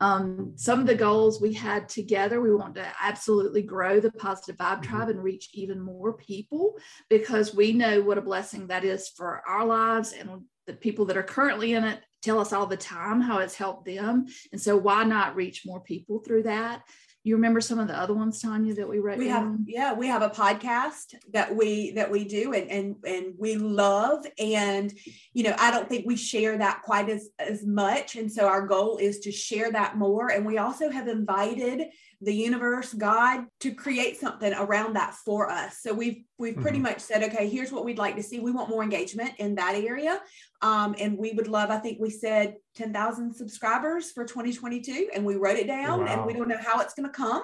um, 0.00 0.52
some 0.56 0.80
of 0.80 0.86
the 0.86 0.94
goals 0.94 1.40
we 1.40 1.52
had 1.52 1.88
together, 1.88 2.40
we 2.40 2.54
want 2.54 2.74
to 2.74 2.86
absolutely 3.00 3.62
grow 3.62 4.00
the 4.00 4.12
positive 4.12 4.56
vibe 4.56 4.82
mm-hmm. 4.82 4.96
tribe 4.96 5.08
and 5.08 5.22
reach 5.22 5.50
even 5.54 5.80
more 5.80 6.14
people 6.14 6.76
because 7.08 7.54
we 7.54 7.72
know 7.72 8.02
what 8.02 8.18
a 8.18 8.22
blessing 8.22 8.66
that 8.66 8.84
is 8.84 9.08
for 9.08 9.42
our 9.48 9.64
lives 9.64 10.12
and 10.12 10.28
the 10.66 10.74
people 10.74 11.04
that 11.06 11.16
are 11.16 11.22
currently 11.22 11.74
in 11.74 11.84
it 11.84 12.00
tell 12.22 12.40
us 12.40 12.52
all 12.52 12.66
the 12.66 12.76
time 12.76 13.20
how 13.20 13.38
it's 13.38 13.54
helped 13.54 13.86
them. 13.86 14.26
And 14.52 14.60
so 14.60 14.76
why 14.76 15.04
not 15.04 15.36
reach 15.36 15.62
more 15.64 15.80
people 15.80 16.18
through 16.18 16.42
that? 16.42 16.82
You 17.26 17.34
remember 17.34 17.60
some 17.60 17.78
of 17.78 17.88
the 17.88 17.98
other 17.98 18.14
ones 18.14 18.40
tanya 18.40 18.74
that 18.74 18.88
we 18.88 18.98
read 18.98 19.18
we 19.18 19.28
have 19.28 19.56
yeah 19.66 19.92
we 19.92 20.06
have 20.06 20.22
a 20.22 20.30
podcast 20.30 21.14
that 21.32 21.54
we 21.54 21.90
that 21.92 22.10
we 22.10 22.24
do 22.24 22.52
and 22.52 22.70
and 22.70 22.96
and 23.04 23.34
we 23.38 23.56
love 23.56 24.24
and 24.38 24.94
you 25.34 25.42
know 25.42 25.54
i 25.58 25.70
don't 25.70 25.88
think 25.88 26.06
we 26.06 26.16
share 26.16 26.56
that 26.58 26.82
quite 26.82 27.08
as 27.08 27.30
as 27.38 27.64
much. 27.64 28.16
And 28.16 28.30
so 28.30 28.46
our 28.46 28.66
goal 28.66 28.98
is 28.98 29.20
to 29.20 29.32
share 29.32 29.70
that 29.72 29.96
more. 29.96 30.30
And 30.30 30.44
we 30.44 30.58
also 30.58 30.90
have 30.90 31.08
invited 31.08 31.88
the 32.20 32.34
universe, 32.34 32.94
God, 32.94 33.46
to 33.60 33.72
create 33.72 34.18
something 34.18 34.52
around 34.54 34.94
that 34.94 35.14
for 35.14 35.50
us. 35.50 35.80
So 35.82 35.92
we've 35.92 36.24
we've 36.38 36.54
mm-hmm. 36.54 36.62
pretty 36.62 36.78
much 36.78 37.00
said, 37.00 37.22
okay, 37.24 37.48
here's 37.48 37.72
what 37.72 37.84
we'd 37.84 37.98
like 37.98 38.16
to 38.16 38.22
see. 38.22 38.40
We 38.40 38.52
want 38.52 38.70
more 38.70 38.82
engagement 38.82 39.32
in 39.38 39.54
that 39.56 39.74
area, 39.74 40.20
um, 40.62 40.94
and 40.98 41.18
we 41.18 41.32
would 41.32 41.48
love. 41.48 41.70
I 41.70 41.78
think 41.78 41.98
we 42.00 42.10
said 42.10 42.56
ten 42.74 42.92
thousand 42.92 43.34
subscribers 43.34 44.12
for 44.12 44.24
2022, 44.24 45.10
and 45.14 45.24
we 45.24 45.36
wrote 45.36 45.58
it 45.58 45.66
down, 45.66 46.00
wow. 46.00 46.06
and 46.06 46.26
we 46.26 46.32
don't 46.32 46.48
know 46.48 46.58
how 46.60 46.80
it's 46.80 46.94
going 46.94 47.08
to 47.08 47.14
come. 47.14 47.42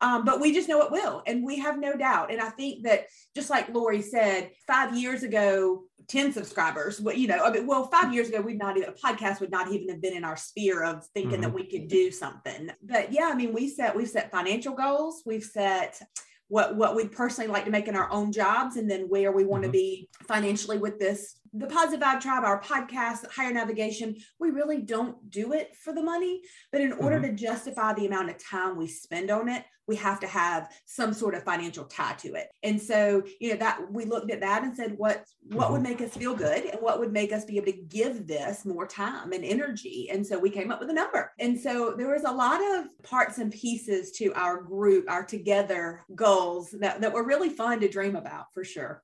Um, 0.00 0.24
but 0.24 0.40
we 0.40 0.52
just 0.52 0.68
know 0.68 0.82
it 0.82 0.92
will. 0.92 1.22
And 1.26 1.44
we 1.44 1.58
have 1.58 1.78
no 1.78 1.96
doubt. 1.96 2.30
And 2.30 2.40
I 2.40 2.50
think 2.50 2.84
that 2.84 3.06
just 3.34 3.50
like 3.50 3.68
Lori 3.68 4.02
said, 4.02 4.50
five 4.66 4.96
years 4.96 5.22
ago, 5.22 5.84
10 6.08 6.32
subscribers. 6.32 7.00
Well, 7.00 7.14
you 7.14 7.28
know, 7.28 7.44
I 7.44 7.50
mean, 7.50 7.66
well, 7.66 7.86
five 7.88 8.14
years 8.14 8.28
ago, 8.28 8.40
we'd 8.40 8.58
not 8.58 8.76
even, 8.76 8.88
a 8.88 8.92
podcast 8.92 9.40
would 9.40 9.50
not 9.50 9.70
even 9.72 9.88
have 9.88 10.00
been 10.00 10.16
in 10.16 10.24
our 10.24 10.36
sphere 10.36 10.84
of 10.84 11.06
thinking 11.08 11.32
mm-hmm. 11.32 11.42
that 11.42 11.52
we 11.52 11.64
could 11.64 11.88
do 11.88 12.10
something. 12.10 12.70
But 12.82 13.12
yeah, 13.12 13.28
I 13.30 13.34
mean, 13.34 13.52
we 13.52 13.68
set, 13.68 13.94
we've 13.94 14.08
set 14.08 14.30
financial 14.30 14.74
goals. 14.74 15.22
We've 15.26 15.44
set 15.44 16.00
what, 16.48 16.76
what 16.76 16.96
we'd 16.96 17.12
personally 17.12 17.50
like 17.50 17.66
to 17.66 17.70
make 17.70 17.88
in 17.88 17.96
our 17.96 18.10
own 18.10 18.32
jobs 18.32 18.76
and 18.76 18.90
then 18.90 19.02
where 19.02 19.32
we 19.32 19.44
want 19.44 19.64
mm-hmm. 19.64 19.72
to 19.72 19.78
be 19.78 20.08
financially 20.26 20.78
with 20.78 20.98
this 20.98 21.37
the 21.52 21.66
positive 21.66 22.00
vibe 22.00 22.20
tribe 22.20 22.44
our 22.44 22.60
podcast 22.62 23.30
higher 23.30 23.52
navigation 23.52 24.16
we 24.38 24.50
really 24.50 24.80
don't 24.80 25.30
do 25.30 25.52
it 25.52 25.74
for 25.76 25.92
the 25.92 26.02
money 26.02 26.40
but 26.72 26.80
in 26.80 26.92
order 26.92 27.18
mm-hmm. 27.18 27.34
to 27.34 27.42
justify 27.42 27.92
the 27.94 28.06
amount 28.06 28.30
of 28.30 28.42
time 28.42 28.76
we 28.76 28.86
spend 28.86 29.30
on 29.30 29.48
it 29.48 29.64
we 29.88 29.96
have 29.96 30.20
to 30.20 30.26
have 30.26 30.70
some 30.84 31.12
sort 31.12 31.34
of 31.34 31.42
financial 31.42 31.84
tie 31.84 32.12
to 32.12 32.34
it. 32.34 32.48
And 32.62 32.80
so, 32.80 33.22
you 33.40 33.50
know, 33.50 33.56
that 33.56 33.90
we 33.90 34.04
looked 34.04 34.30
at 34.30 34.40
that 34.42 34.62
and 34.62 34.76
said, 34.76 34.94
what 34.98 35.24
what 35.50 35.72
would 35.72 35.80
mm-hmm. 35.80 35.90
make 35.90 36.00
us 36.02 36.14
feel 36.14 36.34
good 36.34 36.66
and 36.66 36.80
what 36.82 37.00
would 37.00 37.10
make 37.10 37.32
us 37.32 37.46
be 37.46 37.56
able 37.56 37.72
to 37.72 37.82
give 37.88 38.26
this 38.26 38.66
more 38.66 38.86
time 38.86 39.32
and 39.32 39.44
energy? 39.44 40.08
And 40.12 40.24
so 40.24 40.38
we 40.38 40.50
came 40.50 40.70
up 40.70 40.78
with 40.78 40.90
a 40.90 40.94
number. 40.94 41.32
And 41.40 41.58
so 41.58 41.94
there 41.96 42.12
was 42.12 42.24
a 42.24 42.30
lot 42.30 42.60
of 42.60 42.86
parts 43.02 43.38
and 43.38 43.50
pieces 43.50 44.12
to 44.12 44.32
our 44.34 44.60
group, 44.60 45.10
our 45.10 45.24
together 45.24 46.04
goals 46.14 46.70
that, 46.80 47.00
that 47.00 47.14
were 47.14 47.24
really 47.24 47.48
fun 47.48 47.80
to 47.80 47.88
dream 47.88 48.14
about 48.14 48.52
for 48.52 48.64
sure. 48.64 49.02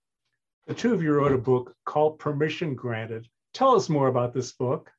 The 0.66 0.74
two 0.74 0.94
of 0.94 1.03
you 1.03 1.12
wrote 1.12 1.33
a 1.33 1.38
book 1.38 1.74
called 1.85 2.18
Permission 2.18 2.74
Granted. 2.74 3.29
Tell 3.53 3.77
us 3.77 3.88
more 3.88 4.09
about 4.09 4.33
this 4.33 4.53
book. 4.53 4.90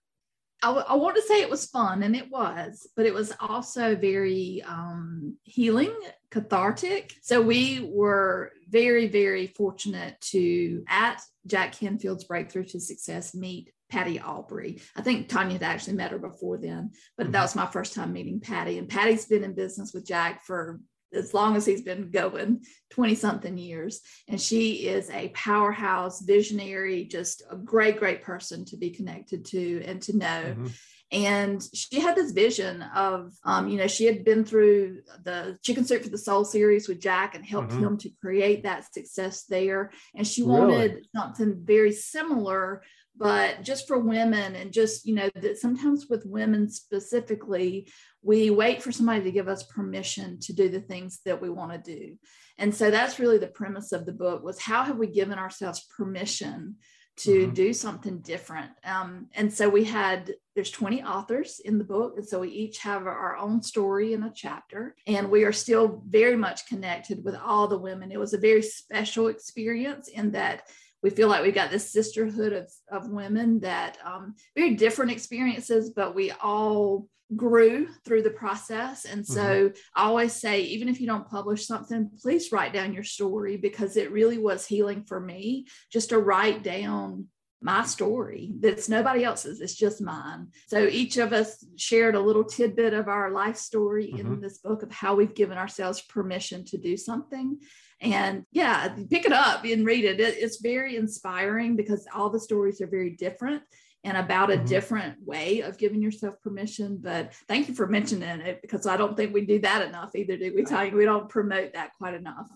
I, 0.64 0.68
w- 0.68 0.86
I 0.88 0.96
want 0.96 1.16
to 1.16 1.22
say 1.22 1.42
it 1.42 1.50
was 1.50 1.66
fun, 1.66 2.04
and 2.04 2.16
it 2.16 2.30
was, 2.32 2.88
but 2.96 3.06
it 3.06 3.14
was 3.14 3.34
also 3.40 3.96
very 3.96 4.64
um, 4.66 5.38
healing, 5.44 5.94
cathartic. 6.32 7.14
So 7.22 7.42
we 7.42 7.90
were 7.94 8.52
very, 8.70 9.08
very 9.08 9.48
fortunate 9.48 10.20
to, 10.32 10.84
at 10.88 11.22
Jack 11.46 11.74
Canfield's 11.74 12.24
Breakthrough 12.24 12.66
to 12.66 12.80
Success, 12.80 13.36
meet 13.36 13.72
Patty 13.90 14.18
Aubery. 14.18 14.82
I 14.96 15.02
think 15.02 15.30
Tanya 15.30 15.54
had 15.54 15.64
actually 15.64 15.98
met 15.98 16.12
her 16.12 16.20
before 16.20 16.58
then, 16.58 16.92
but 17.18 17.26
mm-hmm. 17.26 17.34
that 17.34 17.42
was 17.42 17.56
my 17.56 17.68
first 17.68 17.94
time 17.94 18.14
meeting 18.14 18.40
Patty. 18.40 18.78
And 18.78 18.90
Patty's 18.90 19.26
been 19.26 19.44
in 19.44 19.54
business 19.54 19.94
with 19.94 20.08
Jack 20.08 20.44
for 20.46 20.80
as 21.14 21.34
long 21.34 21.56
as 21.56 21.66
he's 21.66 21.82
been 21.82 22.10
going 22.12 22.64
20 22.92 23.16
something 23.16 23.58
years 23.58 24.02
and 24.28 24.40
she 24.40 24.88
is 24.88 25.10
a 25.10 25.30
powerhouse 25.30 26.22
visionary 26.22 27.06
just 27.06 27.44
a 27.50 27.56
great 27.56 27.98
great 27.98 28.22
person 28.22 28.66
to 28.66 28.78
be 28.78 28.90
connected 28.90 29.46
to 29.46 29.84
and 29.86 30.02
to 30.02 30.18
know 30.18 30.26
mm-hmm. 30.26 30.68
and 31.12 31.68
she 31.74 32.00
had 32.00 32.16
this 32.16 32.32
vision 32.32 32.82
of 32.96 33.34
um, 33.44 33.68
you 33.68 33.78
know 33.78 33.88
she 33.88 34.06
had 34.06 34.24
been 34.26 34.44
through 34.44 35.02
the 35.24 35.58
chicken 35.64 35.86
soup 35.86 36.04
for 36.04 36.10
the 36.10 36.18
soul 36.18 36.44
series 36.44 36.88
with 36.88 37.00
jack 37.00 37.36
and 37.36 37.46
helped 37.46 37.72
mm-hmm. 37.72 37.84
him 37.84 37.98
to 37.98 38.10
create 38.22 38.64
that 38.64 38.92
success 38.94 39.44
there 39.44 39.92
and 40.16 40.28
she 40.28 40.44
wanted 40.44 40.92
really? 40.92 41.10
something 41.16 41.62
very 41.64 41.92
similar 41.92 42.82
but 43.18 43.64
just 43.64 43.88
for 43.88 43.98
women 43.98 44.56
and 44.56 44.74
just 44.74 45.06
you 45.06 45.16
know 45.16 45.30
that 45.36 45.58
sometimes 45.58 46.08
with 46.10 46.26
women 46.26 46.70
specifically 46.70 47.88
we 48.26 48.50
wait 48.50 48.82
for 48.82 48.92
somebody 48.92 49.24
to 49.24 49.32
give 49.32 49.48
us 49.48 49.64
permission 49.64 50.40
to 50.40 50.52
do 50.52 50.68
the 50.68 50.82
things 50.82 51.20
that 51.26 51.40
we 51.40 51.50
want 51.50 51.72
to 51.72 51.96
do. 51.96 52.18
And 52.58 52.74
so 52.74 52.90
that's 52.90 53.20
really 53.20 53.38
the 53.38 53.48
premise 53.48 53.92
of 53.92 54.06
the 54.06 54.14
book 54.14 54.44
was 54.44 54.60
how 54.60 54.84
have 54.84 54.98
we 54.98 55.08
given 55.08 55.38
ourselves 55.38 55.88
permission 55.96 56.78
to 57.18 57.44
mm-hmm. 57.44 57.54
do 57.54 57.72
something 57.72 58.20
different? 58.22 58.72
Um, 58.84 59.28
and 59.36 59.54
so 59.54 59.70
we 59.70 59.84
had 59.84 60.34
there's 60.56 60.72
20 60.72 61.04
authors 61.04 61.62
in 61.64 61.78
the 61.78 61.84
book 61.84 62.14
and 62.18 62.28
so 62.28 62.40
we 62.40 62.50
each 62.50 62.80
have 62.80 63.06
our 63.06 63.38
own 63.38 63.62
story 63.62 64.14
in 64.14 64.24
a 64.24 64.32
chapter 64.34 64.96
and 65.06 65.30
we 65.30 65.44
are 65.44 65.52
still 65.52 66.02
very 66.08 66.36
much 66.36 66.66
connected 66.68 67.24
with 67.24 67.36
all 67.36 67.68
the 67.68 67.78
women. 67.78 68.12
It 68.12 68.20
was 68.20 68.34
a 68.34 68.40
very 68.40 68.64
special 68.64 69.28
experience 69.28 70.08
in 70.08 70.32
that 70.32 70.64
we 71.06 71.12
feel 71.12 71.28
like 71.28 71.44
we've 71.44 71.54
got 71.54 71.70
this 71.70 71.92
sisterhood 71.92 72.52
of, 72.52 72.72
of 72.92 73.12
women 73.12 73.60
that 73.60 74.00
um, 74.04 74.34
very 74.56 74.74
different 74.74 75.12
experiences, 75.12 75.92
but 75.92 76.16
we 76.16 76.32
all 76.32 77.08
grew 77.36 77.90
through 78.04 78.24
the 78.24 78.32
process. 78.32 79.06
And 79.06 79.24
so 79.24 79.44
mm-hmm. 79.44 79.78
I 79.96 80.06
always 80.06 80.34
say, 80.34 80.62
even 80.62 80.90
if 80.90 81.00
you 81.00 81.06
don't 81.06 81.30
publish 81.30 81.68
something, 81.68 82.10
please 82.20 82.52
write 82.52 82.74
down 82.74 82.92
your 82.92 83.04
story 83.04 83.56
because 83.56 83.98
it 83.98 84.12
really 84.12 84.40
was 84.40 84.66
healing 84.66 85.04
for 85.04 85.20
me 85.20 85.68
just 85.92 86.10
to 86.10 86.18
write 86.18 86.64
down 86.64 87.28
my 87.62 87.86
story 87.86 88.52
that's 88.60 88.90
nobody 88.90 89.24
else's 89.24 89.60
it's 89.60 89.74
just 89.74 90.02
mine 90.02 90.50
so 90.68 90.86
each 90.86 91.18
of 91.18 91.34
us 91.34 91.66
shared 91.78 92.14
a 92.14 92.20
little 92.20 92.44
tidbit 92.44 92.94
of 92.94 93.08
our 93.08 93.32
life 93.32 93.56
story 93.56 94.08
mm-hmm. 94.14 94.34
in 94.34 94.42
this 94.42 94.60
book 94.60 94.84
of 94.84 94.92
how 94.92 95.16
we've 95.16 95.34
given 95.34 95.58
ourselves 95.58 96.02
permission 96.02 96.64
to 96.66 96.78
do 96.78 96.96
something 96.96 97.58
and 98.02 98.46
yeah, 98.52 98.96
pick 99.10 99.26
it 99.26 99.32
up 99.32 99.64
and 99.64 99.86
read 99.86 100.06
it. 100.06 100.20
it. 100.20 100.36
It's 100.38 100.62
very 100.62 100.96
inspiring 100.96 101.76
because 101.76 102.08
all 102.14 102.30
the 102.30 102.40
stories 102.40 102.82
are 102.82 102.88
very 102.88 103.12
different 103.12 103.64
and 104.04 104.18
about 104.18 104.52
a 104.52 104.56
mm-hmm. 104.56 104.66
different 104.66 105.16
way 105.26 105.62
of 105.62 105.78
giving 105.78 106.02
yourself 106.02 106.36
permission. 106.42 107.00
But 107.02 107.34
thank 107.48 107.68
you 107.68 107.74
for 107.74 107.88
mentioning 107.88 108.42
it 108.42 108.62
because 108.62 108.86
I 108.86 108.98
don't 108.98 109.18
think 109.18 109.34
we 109.34 109.46
do 109.46 109.60
that 109.62 109.82
enough 109.88 110.16
either, 110.16 110.38
do 110.38 110.54
we, 110.56 110.64
Tanya? 110.64 110.96
We 110.96 111.06
don't 111.06 111.28
promote 111.28 111.74
that 111.74 111.92
quite 111.98 112.14
enough. 112.14 112.48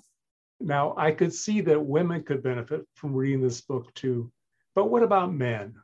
Now, 0.60 0.94
I 0.98 1.12
could 1.12 1.34
see 1.34 1.62
that 1.62 1.84
women 1.84 2.24
could 2.24 2.44
benefit 2.44 2.86
from 2.94 3.16
reading 3.16 3.42
this 3.42 3.62
book 3.62 3.94
too. 3.96 4.32
But 4.76 4.92
what 4.92 5.04
about 5.04 5.34
men? 5.34 5.76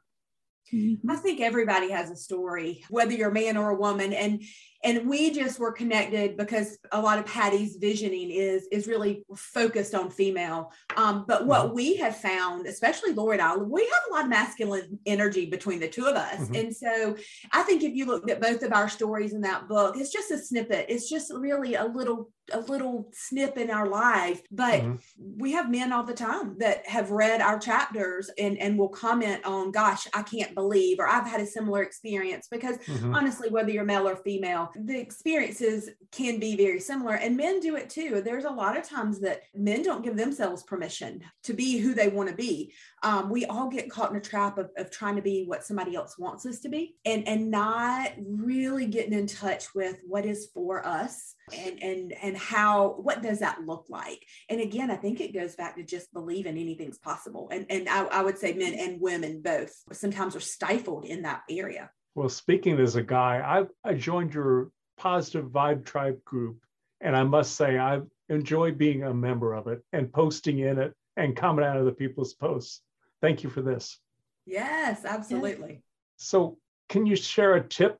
I 0.73 1.15
think 1.17 1.41
everybody 1.41 1.91
has 1.91 2.09
a 2.09 2.15
story, 2.15 2.83
whether 2.89 3.13
you're 3.13 3.29
a 3.29 3.33
man 3.33 3.55
or 3.55 3.69
a 3.69 3.75
woman. 3.75 4.13
And 4.13 4.43
and 4.85 5.09
we 5.09 5.31
just 5.31 5.59
were 5.59 5.71
connected 5.71 6.37
because 6.37 6.77
a 6.91 7.01
lot 7.01 7.17
of 7.17 7.25
Patty's 7.25 7.77
visioning 7.77 8.29
is 8.29 8.67
is 8.71 8.87
really 8.87 9.23
focused 9.35 9.95
on 9.95 10.11
female. 10.11 10.71
Um, 10.95 11.25
but 11.27 11.47
what 11.47 11.65
mm-hmm. 11.65 11.75
we 11.75 11.95
have 11.97 12.15
found, 12.15 12.67
especially 12.67 13.11
Lori 13.13 13.37
and 13.37 13.41
I, 13.41 13.57
we 13.57 13.81
have 13.81 14.03
a 14.09 14.13
lot 14.13 14.23
of 14.25 14.29
masculine 14.29 14.99
energy 15.05 15.47
between 15.47 15.79
the 15.79 15.87
two 15.87 16.05
of 16.05 16.15
us. 16.15 16.39
Mm-hmm. 16.39 16.55
And 16.55 16.75
so 16.75 17.17
I 17.51 17.63
think 17.63 17.83
if 17.83 17.95
you 17.95 18.05
looked 18.05 18.29
at 18.29 18.39
both 18.39 18.61
of 18.61 18.73
our 18.73 18.87
stories 18.87 19.33
in 19.33 19.41
that 19.41 19.67
book, 19.67 19.97
it's 19.97 20.11
just 20.11 20.31
a 20.31 20.37
snippet. 20.37 20.85
It's 20.87 21.09
just 21.09 21.33
really 21.33 21.73
a 21.73 21.85
little 21.85 22.29
a 22.53 22.59
little 22.59 23.09
snip 23.11 23.57
in 23.57 23.71
our 23.71 23.87
life 23.87 24.41
but 24.51 24.81
mm-hmm. 24.81 24.95
we 25.37 25.51
have 25.51 25.69
men 25.69 25.91
all 25.91 26.03
the 26.03 26.13
time 26.13 26.55
that 26.59 26.87
have 26.87 27.09
read 27.09 27.41
our 27.41 27.57
chapters 27.57 28.29
and 28.37 28.57
and 28.59 28.77
will 28.77 28.89
comment 28.89 29.43
on 29.45 29.71
gosh 29.71 30.07
i 30.13 30.21
can't 30.21 30.53
believe 30.53 30.99
or 30.99 31.07
i've 31.07 31.27
had 31.27 31.41
a 31.41 31.45
similar 31.45 31.81
experience 31.81 32.47
because 32.51 32.77
mm-hmm. 32.77 33.15
honestly 33.15 33.49
whether 33.49 33.71
you're 33.71 33.83
male 33.83 34.07
or 34.07 34.15
female 34.17 34.71
the 34.83 34.99
experiences 34.99 35.89
can 36.11 36.39
be 36.39 36.55
very 36.55 36.79
similar 36.79 37.15
and 37.15 37.37
men 37.37 37.59
do 37.59 37.75
it 37.75 37.89
too. 37.89 38.21
There's 38.21 38.45
a 38.45 38.49
lot 38.49 38.77
of 38.77 38.87
times 38.87 39.19
that 39.21 39.41
men 39.53 39.83
don't 39.83 40.03
give 40.03 40.17
themselves 40.17 40.63
permission 40.63 41.21
to 41.43 41.53
be 41.53 41.77
who 41.77 41.93
they 41.93 42.09
want 42.09 42.29
to 42.29 42.35
be. 42.35 42.73
Um, 43.03 43.29
we 43.29 43.45
all 43.45 43.69
get 43.69 43.89
caught 43.89 44.11
in 44.11 44.17
a 44.17 44.21
trap 44.21 44.57
of, 44.57 44.71
of 44.77 44.91
trying 44.91 45.15
to 45.15 45.21
be 45.21 45.45
what 45.45 45.63
somebody 45.63 45.95
else 45.95 46.17
wants 46.17 46.45
us 46.45 46.59
to 46.61 46.69
be 46.69 46.95
and 47.05 47.27
and 47.27 47.51
not 47.51 48.11
really 48.19 48.87
getting 48.87 49.13
in 49.13 49.27
touch 49.27 49.73
with 49.73 49.99
what 50.07 50.25
is 50.25 50.49
for 50.53 50.85
us 50.85 51.35
and 51.55 51.81
and 51.81 52.13
and 52.21 52.37
how 52.37 52.95
what 53.01 53.21
does 53.21 53.39
that 53.39 53.65
look 53.65 53.85
like? 53.89 54.25
And 54.49 54.59
again 54.61 54.91
i 54.91 54.95
think 54.95 55.21
it 55.21 55.33
goes 55.33 55.55
back 55.55 55.75
to 55.75 55.83
just 55.83 56.11
believing 56.13 56.57
anything's 56.57 56.97
possible 56.97 57.49
and 57.51 57.65
and 57.69 57.87
I, 57.87 58.05
I 58.05 58.21
would 58.23 58.37
say 58.37 58.53
men 58.53 58.73
and 58.73 58.99
women 58.99 59.41
both 59.41 59.73
sometimes 59.91 60.35
are 60.35 60.41
stifled 60.41 61.05
in 61.05 61.21
that 61.23 61.43
area 61.49 61.89
well 62.15 62.29
speaking 62.29 62.79
as 62.79 62.95
a 62.95 63.03
guy 63.03 63.39
i 63.83 63.89
i 63.89 63.93
joined 63.93 64.33
your 64.33 64.71
positive 64.97 65.45
vibe 65.49 65.85
tribe 65.85 66.23
group 66.23 66.57
and 67.01 67.15
i 67.15 67.23
must 67.23 67.55
say 67.55 67.77
i 67.77 67.99
enjoy 68.29 68.71
being 68.71 69.03
a 69.03 69.13
member 69.13 69.53
of 69.53 69.67
it 69.67 69.83
and 69.93 70.11
posting 70.11 70.59
in 70.59 70.79
it 70.79 70.93
and 71.17 71.35
commenting 71.35 71.71
on 71.71 71.81
other 71.81 71.91
people's 71.91 72.33
posts. 72.33 72.81
Thank 73.21 73.43
you 73.43 73.49
for 73.49 73.61
this. 73.61 73.99
Yes 74.45 75.05
absolutely. 75.05 75.81
So 76.17 76.57
can 76.89 77.05
you 77.05 77.15
share 77.15 77.55
a 77.55 77.67
tip 77.67 77.97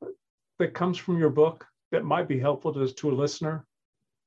that 0.59 0.73
comes 0.73 0.97
from 0.97 1.17
your 1.17 1.29
book 1.29 1.65
that 1.91 2.05
might 2.05 2.27
be 2.27 2.39
helpful 2.39 2.73
to, 2.73 2.87
to 2.87 3.11
a 3.11 3.13
listener? 3.13 3.65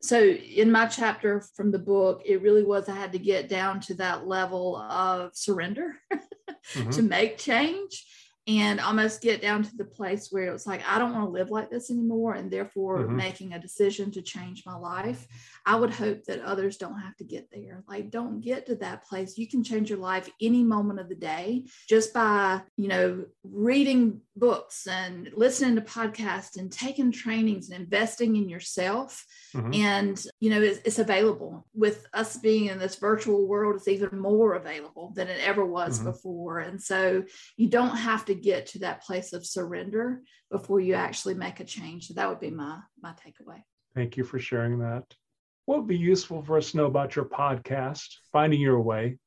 So, 0.01 0.22
in 0.22 0.70
my 0.70 0.87
chapter 0.87 1.40
from 1.57 1.72
the 1.72 1.79
book, 1.79 2.22
it 2.24 2.40
really 2.40 2.62
was 2.62 2.88
I 2.88 2.94
had 2.94 3.11
to 3.12 3.18
get 3.18 3.48
down 3.48 3.81
to 3.81 3.94
that 3.94 4.29
level 4.29 4.77
of 4.77 5.35
surrender 5.35 5.96
mm-hmm. 6.12 6.90
to 6.90 7.03
make 7.03 7.37
change 7.37 8.07
and 8.49 8.81
almost 8.81 9.21
get 9.21 9.43
down 9.43 9.63
to 9.63 9.77
the 9.77 9.85
place 9.85 10.29
where 10.31 10.47
it 10.47 10.53
was 10.53 10.67
like, 10.67 10.83
I 10.89 10.99
don't 10.99 11.13
want 11.13 11.27
to 11.27 11.31
live 11.31 11.51
like 11.51 11.69
this 11.69 11.91
anymore, 11.91 12.33
and 12.33 12.51
therefore 12.51 13.01
mm-hmm. 13.01 13.17
making 13.17 13.53
a 13.53 13.61
decision 13.61 14.11
to 14.13 14.23
change 14.23 14.65
my 14.65 14.75
life. 14.75 15.27
I 15.67 15.77
would 15.77 15.91
hope 15.91 16.25
that 16.25 16.41
others 16.41 16.79
don't 16.79 16.99
have 16.99 17.15
to 17.19 17.25
get 17.25 17.51
there. 17.53 17.85
Like, 17.87 18.11
don't 18.11 18.41
get 18.41 18.65
to 18.67 18.77
that 18.77 19.05
place. 19.05 19.37
You 19.37 19.47
can 19.47 19.63
change 19.63 19.91
your 19.91 19.99
life 19.99 20.31
any 20.41 20.65
moment 20.65 20.99
of 20.99 21.11
the 21.11 21.15
day 21.15 21.67
just 21.87 22.15
by, 22.15 22.63
you 22.79 22.89
know, 22.89 23.27
reading 23.45 24.23
books 24.38 24.87
and 24.87 25.31
listening 25.35 25.74
to 25.74 25.81
podcasts 25.81 26.57
and 26.57 26.70
taking 26.70 27.12
trainings 27.12 27.70
and 27.70 27.83
investing 27.83 28.37
in 28.37 28.48
yourself. 28.48 29.24
Mm-hmm. 29.55 29.74
And, 29.74 30.24
you 30.40 30.51
know, 30.51 30.61
it's, 30.61 30.81
it's, 30.85 30.98
available. 30.98 31.66
With 31.74 32.07
us 32.12 32.37
being 32.37 32.66
in 32.66 32.79
this 32.79 32.96
virtual 32.96 33.46
world, 33.46 33.77
it's 33.77 33.88
even 33.88 34.18
more 34.18 34.55
available 34.55 35.12
than 35.14 35.29
it 35.29 35.40
ever 35.40 35.64
was 35.64 35.98
mm-hmm. 35.98 36.11
before. 36.11 36.59
And 36.59 36.83
so 36.83 37.24
you 37.57 37.68
don't 37.68 37.96
have 37.96 38.24
to 38.27 38.35
get 38.35 38.66
to 38.66 38.81
that 38.81 39.03
place 39.03 39.33
of 39.33 39.46
surrender 39.46 40.22
before 40.51 40.81
you 40.81 40.94
actually 40.94 41.35
make 41.35 41.61
a 41.61 41.64
change. 41.64 42.09
So 42.09 42.14
that 42.14 42.29
would 42.29 42.40
be 42.40 42.51
my 42.51 42.79
my 43.03 43.12
takeaway. 43.12 43.62
Thank 43.94 44.16
you 44.16 44.24
for 44.24 44.38
sharing 44.38 44.79
that. 44.81 45.05
What 45.66 45.79
would 45.79 45.88
be 45.88 45.98
useful 45.98 46.42
for 46.42 46.57
us 46.57 46.70
to 46.70 46.79
know 46.79 46.87
about 46.87 47.16
your 47.16 47.27
podcast, 47.27 48.07
Finding 48.33 48.61
Your 48.61 48.81
Way? 48.81 49.18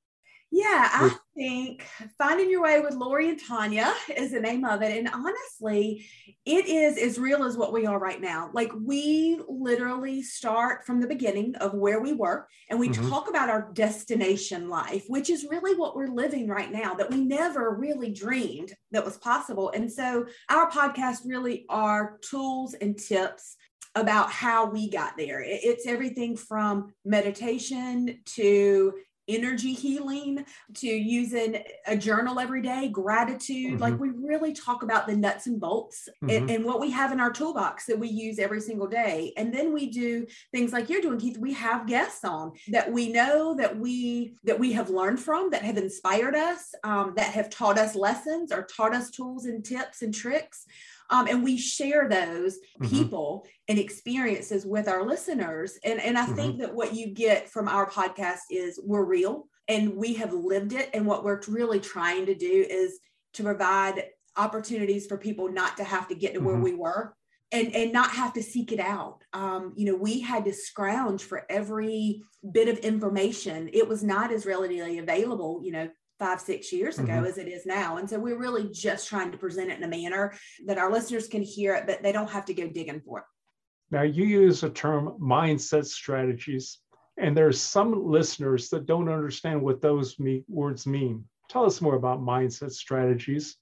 Yeah, 0.53 0.89
I 0.91 1.15
think 1.33 1.87
Finding 2.17 2.49
Your 2.49 2.61
Way 2.61 2.81
with 2.81 2.93
Lori 2.93 3.29
and 3.29 3.39
Tanya 3.39 3.93
is 4.17 4.31
the 4.31 4.39
name 4.41 4.65
of 4.65 4.81
it. 4.81 4.97
And 4.97 5.07
honestly, 5.07 6.05
it 6.45 6.65
is 6.65 6.97
as 6.97 7.17
real 7.17 7.45
as 7.45 7.55
what 7.55 7.71
we 7.71 7.85
are 7.85 7.97
right 7.97 8.19
now. 8.19 8.49
Like 8.53 8.69
we 8.75 9.39
literally 9.47 10.21
start 10.21 10.85
from 10.85 10.99
the 10.99 11.07
beginning 11.07 11.55
of 11.55 11.73
where 11.73 12.01
we 12.01 12.11
were 12.11 12.49
and 12.69 12.77
we 12.77 12.89
mm-hmm. 12.89 13.09
talk 13.09 13.29
about 13.29 13.49
our 13.49 13.71
destination 13.71 14.67
life, 14.67 15.05
which 15.07 15.29
is 15.29 15.47
really 15.49 15.73
what 15.79 15.95
we're 15.95 16.07
living 16.07 16.49
right 16.49 16.71
now 16.71 16.95
that 16.95 17.09
we 17.09 17.23
never 17.23 17.73
really 17.73 18.11
dreamed 18.11 18.73
that 18.91 19.05
was 19.05 19.17
possible. 19.17 19.69
And 19.69 19.89
so 19.89 20.25
our 20.49 20.69
podcast 20.69 21.19
really 21.23 21.65
are 21.69 22.17
tools 22.29 22.73
and 22.73 22.99
tips 22.99 23.55
about 23.95 24.31
how 24.31 24.65
we 24.65 24.89
got 24.89 25.15
there. 25.15 25.41
It's 25.45 25.87
everything 25.87 26.35
from 26.35 26.93
meditation 27.05 28.19
to 28.35 28.93
energy 29.35 29.73
healing 29.73 30.45
to 30.75 30.87
using 30.87 31.63
a 31.87 31.97
journal 31.97 32.39
every 32.39 32.61
day, 32.61 32.89
gratitude. 32.89 33.73
Mm-hmm. 33.73 33.81
Like 33.81 33.99
we 33.99 34.09
really 34.09 34.53
talk 34.53 34.83
about 34.83 35.07
the 35.07 35.15
nuts 35.15 35.47
and 35.47 35.59
bolts 35.59 36.07
mm-hmm. 36.23 36.29
and, 36.29 36.49
and, 36.49 36.65
what 36.65 36.79
we 36.79 36.91
have 36.91 37.11
in 37.11 37.19
our 37.19 37.31
toolbox 37.31 37.85
that 37.87 37.97
we 37.97 38.07
use 38.07 38.37
every 38.37 38.61
single 38.61 38.87
day. 38.87 39.33
And 39.35 39.53
then 39.53 39.73
we 39.73 39.89
do 39.89 40.27
things 40.51 40.71
like 40.71 40.89
you're 40.89 41.01
doing, 41.01 41.19
Keith. 41.19 41.37
We 41.37 41.53
have 41.53 41.87
guests 41.87 42.23
on 42.23 42.51
that 42.69 42.91
we 42.91 43.11
know 43.11 43.55
that 43.55 43.77
we 43.77 44.35
that 44.43 44.59
we 44.59 44.71
have 44.73 44.89
learned 44.89 45.19
from, 45.19 45.49
that 45.49 45.63
have 45.63 45.77
inspired 45.77 46.35
us, 46.35 46.73
um, 46.83 47.13
that 47.15 47.33
have 47.33 47.49
taught 47.49 47.77
us 47.77 47.95
lessons 47.95 48.51
or 48.51 48.63
taught 48.63 48.93
us 48.93 49.09
tools 49.09 49.45
and 49.45 49.65
tips 49.65 50.01
and 50.01 50.13
tricks. 50.13 50.65
Um, 51.11 51.27
and 51.27 51.43
we 51.43 51.57
share 51.57 52.09
those 52.09 52.57
mm-hmm. 52.81 52.87
people 52.87 53.45
and 53.67 53.77
experiences 53.77 54.65
with 54.65 54.87
our 54.87 55.05
listeners. 55.05 55.77
And, 55.83 55.99
and 56.01 56.17
I 56.17 56.25
mm-hmm. 56.25 56.35
think 56.35 56.59
that 56.59 56.73
what 56.73 56.95
you 56.95 57.13
get 57.13 57.49
from 57.49 57.67
our 57.67 57.89
podcast 57.89 58.39
is 58.49 58.79
we're 58.83 59.05
real 59.05 59.47
and 59.67 59.95
we 59.95 60.15
have 60.15 60.33
lived 60.33 60.73
it. 60.73 60.89
And 60.93 61.05
what 61.05 61.23
we're 61.23 61.41
really 61.47 61.79
trying 61.79 62.25
to 62.25 62.35
do 62.35 62.65
is 62.69 62.99
to 63.33 63.43
provide 63.43 64.05
opportunities 64.37 65.07
for 65.07 65.17
people 65.17 65.51
not 65.51 65.77
to 65.77 65.83
have 65.83 66.07
to 66.07 66.15
get 66.15 66.33
to 66.33 66.39
mm-hmm. 66.39 66.47
where 66.47 66.59
we 66.59 66.73
were 66.73 67.13
and 67.51 67.75
and 67.75 67.91
not 67.91 68.11
have 68.11 68.33
to 68.33 68.41
seek 68.41 68.71
it 68.71 68.79
out 68.79 69.23
um, 69.33 69.73
you 69.75 69.85
know 69.85 69.95
we 69.95 70.21
had 70.21 70.45
to 70.45 70.53
scrounge 70.53 71.23
for 71.23 71.45
every 71.49 72.21
bit 72.53 72.69
of 72.69 72.77
information 72.79 73.69
it 73.73 73.87
was 73.87 74.03
not 74.03 74.31
as 74.31 74.45
readily 74.45 74.97
available 74.99 75.59
you 75.63 75.71
know 75.71 75.89
five, 76.21 76.39
six 76.39 76.71
years 76.71 76.99
ago 76.99 77.13
mm-hmm. 77.13 77.25
as 77.25 77.39
it 77.39 77.47
is 77.47 77.65
now. 77.65 77.97
And 77.97 78.07
so 78.07 78.19
we're 78.19 78.37
really 78.37 78.69
just 78.71 79.09
trying 79.09 79.31
to 79.31 79.39
present 79.39 79.71
it 79.71 79.77
in 79.79 79.83
a 79.83 79.87
manner 79.87 80.35
that 80.67 80.77
our 80.77 80.91
listeners 80.91 81.27
can 81.27 81.41
hear 81.41 81.73
it, 81.73 81.87
but 81.87 82.03
they 82.03 82.11
don't 82.11 82.29
have 82.29 82.45
to 82.45 82.53
go 82.53 82.67
digging 82.67 83.01
for 83.01 83.19
it. 83.19 83.25
Now, 83.89 84.03
you 84.03 84.25
use 84.25 84.61
the 84.61 84.69
term 84.69 85.17
mindset 85.19 85.85
strategies, 85.85 86.77
and 87.17 87.35
there's 87.35 87.59
some 87.59 88.05
listeners 88.05 88.69
that 88.69 88.85
don't 88.85 89.09
understand 89.09 89.63
what 89.63 89.81
those 89.81 90.19
me- 90.19 90.45
words 90.47 90.85
mean. 90.85 91.25
Tell 91.49 91.65
us 91.65 91.81
more 91.81 91.95
about 91.95 92.21
mindset 92.21 92.71
strategies. 92.71 93.57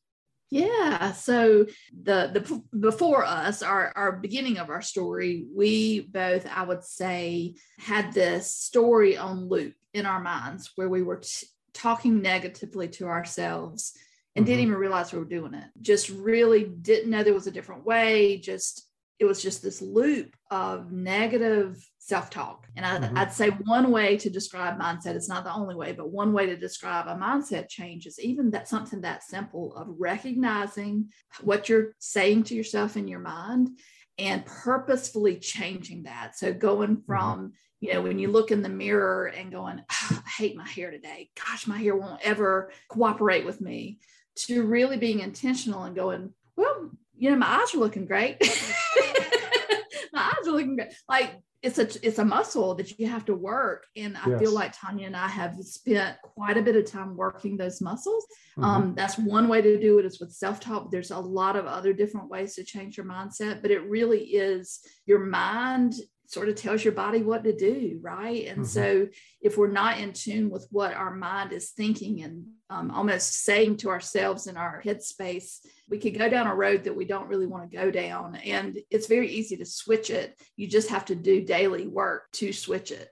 Yeah. 0.52 1.14
So 1.14 1.66
the 2.04 2.20
the 2.34 2.78
before 2.78 3.24
us, 3.24 3.64
our 3.64 3.94
our 3.96 4.12
beginning 4.18 4.58
of 4.58 4.70
our 4.70 4.82
story, 4.82 5.46
we 5.56 6.02
both, 6.02 6.46
I 6.54 6.64
would 6.64 6.84
say, 6.84 7.56
had 7.78 8.14
this 8.14 8.54
story 8.54 9.16
on 9.16 9.48
loop 9.48 9.76
in 9.94 10.06
our 10.06 10.20
minds 10.20 10.72
where 10.76 10.90
we 10.90 11.04
were 11.04 11.18
t- 11.18 11.48
talking 11.80 12.22
negatively 12.22 12.88
to 12.88 13.06
ourselves 13.06 13.94
and 14.36 14.44
mm-hmm. 14.46 14.52
didn't 14.52 14.68
even 14.68 14.76
realize 14.76 15.12
we 15.12 15.20
were 15.20 15.26
doing 15.26 15.54
it. 15.54 15.66
Just 15.82 16.10
really 16.10 16.66
didn't 16.66 17.10
know 17.10 17.24
there 17.24 17.34
was 17.34 17.48
a 17.48 17.52
different 17.52 17.86
way. 17.86 18.38
Just 18.38 18.90
it 19.20 19.26
was 19.26 19.42
just 19.42 19.62
this 19.62 19.82
loop 19.82 20.36
of 20.50 20.92
negative 20.92 21.86
self-talk 21.98 22.66
and 22.76 22.86
I, 22.86 22.98
mm-hmm. 22.98 23.18
i'd 23.20 23.34
say 23.34 23.50
one 23.50 23.92
way 23.92 24.18
to 24.18 24.30
describe 24.32 24.80
mindset 24.80 25.16
it's 25.16 25.30
not 25.30 25.44
the 25.44 25.54
only 25.54 25.76
way 25.76 25.92
but 25.92 26.10
one 26.10 26.34
way 26.34 26.48
to 26.48 26.58
describe 26.58 27.08
a 27.08 27.14
mindset 27.14 27.70
change 27.70 28.08
is 28.08 28.20
even 28.20 28.50
that 28.52 28.68
something 28.68 29.02
that 29.02 29.24
simple 29.24 29.76
of 29.76 29.88
recognizing 30.00 31.10
what 31.42 31.70
you're 31.70 31.94
saying 32.00 32.44
to 32.46 32.56
yourself 32.56 32.98
in 32.98 33.08
your 33.08 33.20
mind 33.20 33.70
and 34.18 34.46
purposefully 34.46 35.38
changing 35.38 36.04
that 36.04 36.36
so 36.36 36.52
going 36.52 36.98
mm-hmm. 36.98 37.06
from 37.06 37.38
mm-hmm. 37.38 37.48
You 37.80 37.94
know 37.94 38.02
when 38.02 38.20
you 38.20 38.30
look 38.30 38.52
in 38.52 38.62
the 38.62 38.70
mirror 38.70 39.28
and 39.28 39.52
going 39.52 39.82
oh, 39.92 40.22
i 40.26 40.30
hate 40.30 40.56
my 40.56 40.68
hair 40.68 40.92
today 40.92 41.30
gosh 41.36 41.68
my 41.68 41.78
hair 41.78 41.96
won't 41.96 42.22
ever 42.22 42.72
cooperate 42.90 43.46
with 43.46 43.62
me 43.62 44.00
to 44.36 44.64
really 44.64 44.98
being 44.98 45.20
intentional 45.20 45.84
and 45.84 45.96
going 45.96 46.34
well 46.56 46.92
you 47.18 47.30
know 47.30 47.38
my 47.38 47.48
eyes 47.48 47.74
are 47.74 47.80
looking 47.80 48.06
great 48.06 48.38
my 50.14 50.22
eyes 50.22 50.48
are 50.48 50.52
looking 50.52 50.76
great 50.76 50.94
like 51.08 51.36
it's 51.62 51.78
a 51.78 52.06
it's 52.06 52.20
a 52.20 52.26
muscle 52.26 52.74
that 52.76 52.98
you 52.98 53.08
have 53.08 53.26
to 53.26 53.36
work 53.36 53.86
and 53.98 54.18
i 54.18 54.30
yes. 54.30 54.40
feel 54.40 54.54
like 54.54 54.72
tanya 54.74 55.06
and 55.06 55.16
i 55.16 55.28
have 55.28 55.56
spent 55.60 56.18
quite 56.22 56.58
a 56.58 56.62
bit 56.62 56.76
of 56.78 56.90
time 56.90 57.18
working 57.18 57.58
those 57.58 57.82
muscles 57.82 58.26
mm-hmm. 58.58 58.64
um, 58.64 58.94
that's 58.96 59.18
one 59.18 59.50
way 59.50 59.62
to 59.62 59.80
do 59.80 60.00
it 60.00 60.06
is 60.06 60.20
with 60.20 60.32
self-talk 60.32 60.90
there's 60.90 61.12
a 61.12 61.20
lot 61.20 61.58
of 61.58 61.66
other 61.66 61.92
different 61.92 62.30
ways 62.30 62.56
to 62.56 62.64
change 62.64 62.96
your 62.96 63.06
mindset 63.06 63.62
but 63.62 63.72
it 63.72 63.84
really 63.90 64.22
is 64.22 64.80
your 65.06 65.20
mind 65.20 65.96
sort 66.30 66.48
of 66.48 66.56
tells 66.56 66.84
your 66.84 66.94
body 66.94 67.24
what 67.24 67.44
to 67.44 67.56
do, 67.56 67.98
right? 68.04 68.46
And 68.46 68.60
mm-hmm. 68.60 68.66
so 68.66 69.08
if 69.42 69.58
we're 69.58 69.72
not 69.72 70.00
in 70.00 70.14
tune 70.14 70.52
with 70.52 70.68
what 70.70 70.94
our 70.94 71.16
mind 71.16 71.52
is 71.54 71.72
thinking 71.72 72.22
and 72.22 72.46
um, 72.70 72.92
almost 72.92 73.44
saying 73.44 73.78
to 73.78 73.90
ourselves 73.90 74.46
in 74.46 74.56
our 74.56 74.80
headspace, 74.86 75.58
we 75.90 75.98
could 75.98 76.16
go 76.16 76.30
down 76.30 76.46
a 76.46 76.54
road 76.54 76.84
that 76.84 76.96
we 76.96 77.06
don't 77.06 77.28
really 77.28 77.48
want 77.48 77.70
to 77.70 77.76
go 77.76 77.90
down. 77.90 78.36
And 78.36 78.78
it's 78.92 79.08
very 79.08 79.28
easy 79.28 79.58
to 79.58 79.66
switch 79.66 80.12
it. 80.12 80.40
You 80.56 80.68
just 80.68 80.90
have 80.90 81.06
to 81.06 81.16
do 81.16 81.44
daily 81.44 81.88
work 81.88 82.32
to 82.34 82.54
switch 82.54 82.92
it. 82.92 83.10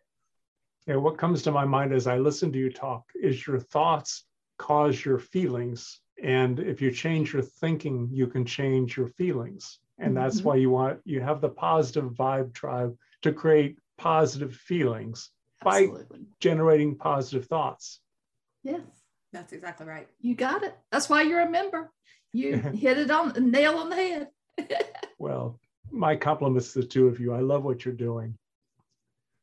Yeah, 0.85 0.97
what 0.97 1.17
comes 1.17 1.41
to 1.41 1.51
my 1.51 1.65
mind 1.65 1.93
as 1.93 2.05
I 2.05 2.19
listen 2.19 2.51
to 2.51 2.59
you 2.59 2.71
talk 2.71 3.03
is 3.15 3.47
your 3.47 3.59
thoughts 3.59 4.25
cause 4.59 5.03
your 5.03 5.17
feelings. 5.17 6.01
And 6.21 6.59
if 6.59 6.83
you 6.83 6.91
change 6.91 7.33
your 7.33 7.41
thinking, 7.41 8.09
you 8.11 8.27
can 8.27 8.45
change 8.45 8.95
your 8.95 9.07
feelings 9.07 9.79
and 9.99 10.15
that's 10.15 10.37
mm-hmm. 10.37 10.47
why 10.47 10.55
you 10.55 10.69
want 10.69 10.99
you 11.05 11.21
have 11.21 11.41
the 11.41 11.49
positive 11.49 12.11
vibe 12.11 12.53
tribe 12.53 12.95
to 13.23 13.31
create 13.31 13.77
positive 13.97 14.55
feelings 14.55 15.31
Absolutely. 15.65 16.19
by 16.19 16.25
generating 16.39 16.95
positive 16.95 17.45
thoughts. 17.47 17.99
Yes. 18.63 18.81
That's 19.33 19.53
exactly 19.53 19.85
right. 19.85 20.07
You 20.19 20.35
got 20.35 20.63
it. 20.63 20.75
That's 20.91 21.09
why 21.09 21.23
you're 21.23 21.41
a 21.41 21.49
member. 21.49 21.91
You 22.33 22.55
hit 22.75 22.97
it 22.97 23.11
on 23.11 23.51
nail 23.51 23.77
on 23.77 23.89
the 23.89 23.95
head. 23.95 24.27
well, 25.19 25.59
my 25.91 26.15
compliments 26.15 26.73
to 26.73 26.81
the 26.81 26.87
two 26.87 27.07
of 27.07 27.19
you. 27.19 27.33
I 27.33 27.39
love 27.39 27.63
what 27.63 27.85
you're 27.85 27.93
doing. 27.93 28.37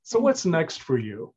So, 0.03 0.19
what's 0.19 0.45
next 0.45 0.83
for 0.83 0.99
you? 0.99 1.33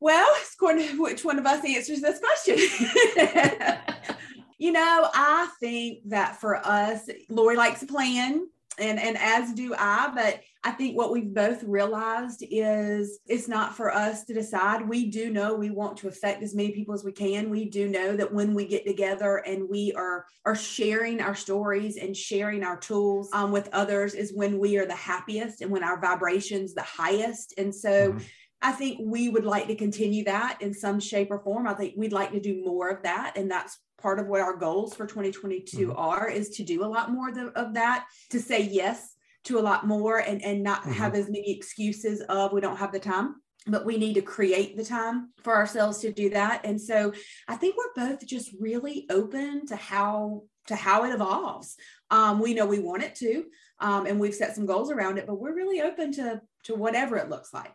Well, 0.00 0.26
it's 0.40 0.54
according 0.54 0.88
to 0.88 1.02
which 1.02 1.24
one 1.24 1.38
of 1.38 1.46
us 1.46 1.64
answers 1.64 2.00
this 2.00 2.20
question. 2.20 2.56
you 4.58 4.72
know, 4.72 5.08
I 5.14 5.48
think 5.60 6.00
that 6.06 6.40
for 6.40 6.56
us, 6.56 7.08
Lori 7.28 7.56
likes 7.56 7.82
a 7.82 7.86
plan 7.86 8.46
and 8.78 8.98
and 8.98 9.16
as 9.18 9.52
do 9.52 9.74
I. 9.76 10.10
But 10.14 10.40
I 10.64 10.72
think 10.72 10.96
what 10.96 11.12
we've 11.12 11.32
both 11.32 11.62
realized 11.62 12.44
is 12.50 13.20
it's 13.26 13.48
not 13.48 13.76
for 13.76 13.92
us 13.92 14.24
to 14.24 14.34
decide. 14.34 14.88
We 14.88 15.10
do 15.10 15.30
know 15.30 15.54
we 15.54 15.70
want 15.70 15.96
to 15.98 16.08
affect 16.08 16.42
as 16.42 16.54
many 16.54 16.72
people 16.72 16.94
as 16.94 17.04
we 17.04 17.12
can. 17.12 17.50
We 17.50 17.66
do 17.66 17.88
know 17.88 18.16
that 18.16 18.32
when 18.32 18.54
we 18.54 18.66
get 18.66 18.84
together 18.86 19.36
and 19.36 19.68
we 19.68 19.92
are 19.96 20.26
are 20.44 20.56
sharing 20.56 21.20
our 21.20 21.34
stories 21.34 21.96
and 21.96 22.16
sharing 22.16 22.64
our 22.64 22.78
tools 22.78 23.30
um, 23.32 23.52
with 23.52 23.68
others 23.72 24.14
is 24.14 24.32
when 24.34 24.58
we 24.58 24.76
are 24.78 24.86
the 24.86 24.94
happiest 24.94 25.60
and 25.60 25.70
when 25.70 25.84
our 25.84 26.00
vibrations 26.00 26.74
the 26.74 26.82
highest. 26.82 27.54
And 27.58 27.74
so. 27.74 28.12
Mm-hmm. 28.12 28.24
I 28.60 28.72
think 28.72 28.98
we 29.00 29.28
would 29.28 29.44
like 29.44 29.68
to 29.68 29.76
continue 29.76 30.24
that 30.24 30.58
in 30.60 30.74
some 30.74 30.98
shape 30.98 31.30
or 31.30 31.38
form. 31.38 31.66
I 31.66 31.74
think 31.74 31.94
we'd 31.96 32.12
like 32.12 32.32
to 32.32 32.40
do 32.40 32.62
more 32.64 32.88
of 32.88 33.02
that. 33.04 33.34
And 33.36 33.50
that's 33.50 33.78
part 34.00 34.18
of 34.18 34.26
what 34.26 34.40
our 34.40 34.56
goals 34.56 34.94
for 34.94 35.06
2022 35.06 35.88
mm-hmm. 35.88 35.96
are 35.96 36.28
is 36.28 36.50
to 36.50 36.64
do 36.64 36.84
a 36.84 36.86
lot 36.86 37.10
more 37.10 37.30
of 37.54 37.74
that 37.74 38.06
to 38.30 38.40
say 38.40 38.62
yes 38.62 39.14
to 39.44 39.58
a 39.58 39.60
lot 39.60 39.86
more 39.86 40.18
and 40.18 40.42
and 40.42 40.62
not 40.62 40.82
mm-hmm. 40.82 40.92
have 40.92 41.14
as 41.14 41.26
many 41.26 41.50
excuses 41.50 42.20
of 42.22 42.52
we 42.52 42.60
don't 42.60 42.76
have 42.76 42.92
the 42.92 43.00
time 43.00 43.36
but 43.66 43.84
we 43.84 43.98
need 43.98 44.14
to 44.14 44.22
create 44.22 44.76
the 44.76 44.84
time 44.84 45.30
for 45.42 45.54
ourselves 45.54 45.98
to 45.98 46.12
do 46.12 46.30
that 46.30 46.64
and 46.64 46.80
so 46.80 47.12
i 47.48 47.56
think 47.56 47.76
we're 47.76 48.06
both 48.06 48.24
just 48.26 48.50
really 48.60 49.06
open 49.10 49.66
to 49.66 49.76
how 49.76 50.42
to 50.66 50.76
how 50.76 51.04
it 51.04 51.12
evolves 51.12 51.76
um, 52.10 52.40
we 52.40 52.54
know 52.54 52.66
we 52.66 52.78
want 52.78 53.02
it 53.02 53.14
to 53.14 53.44
um, 53.80 54.06
and 54.06 54.18
we've 54.18 54.34
set 54.34 54.54
some 54.54 54.66
goals 54.66 54.90
around 54.90 55.18
it 55.18 55.26
but 55.26 55.40
we're 55.40 55.54
really 55.54 55.80
open 55.80 56.12
to 56.12 56.40
to 56.64 56.74
whatever 56.74 57.16
it 57.16 57.30
looks 57.30 57.52
like 57.52 57.74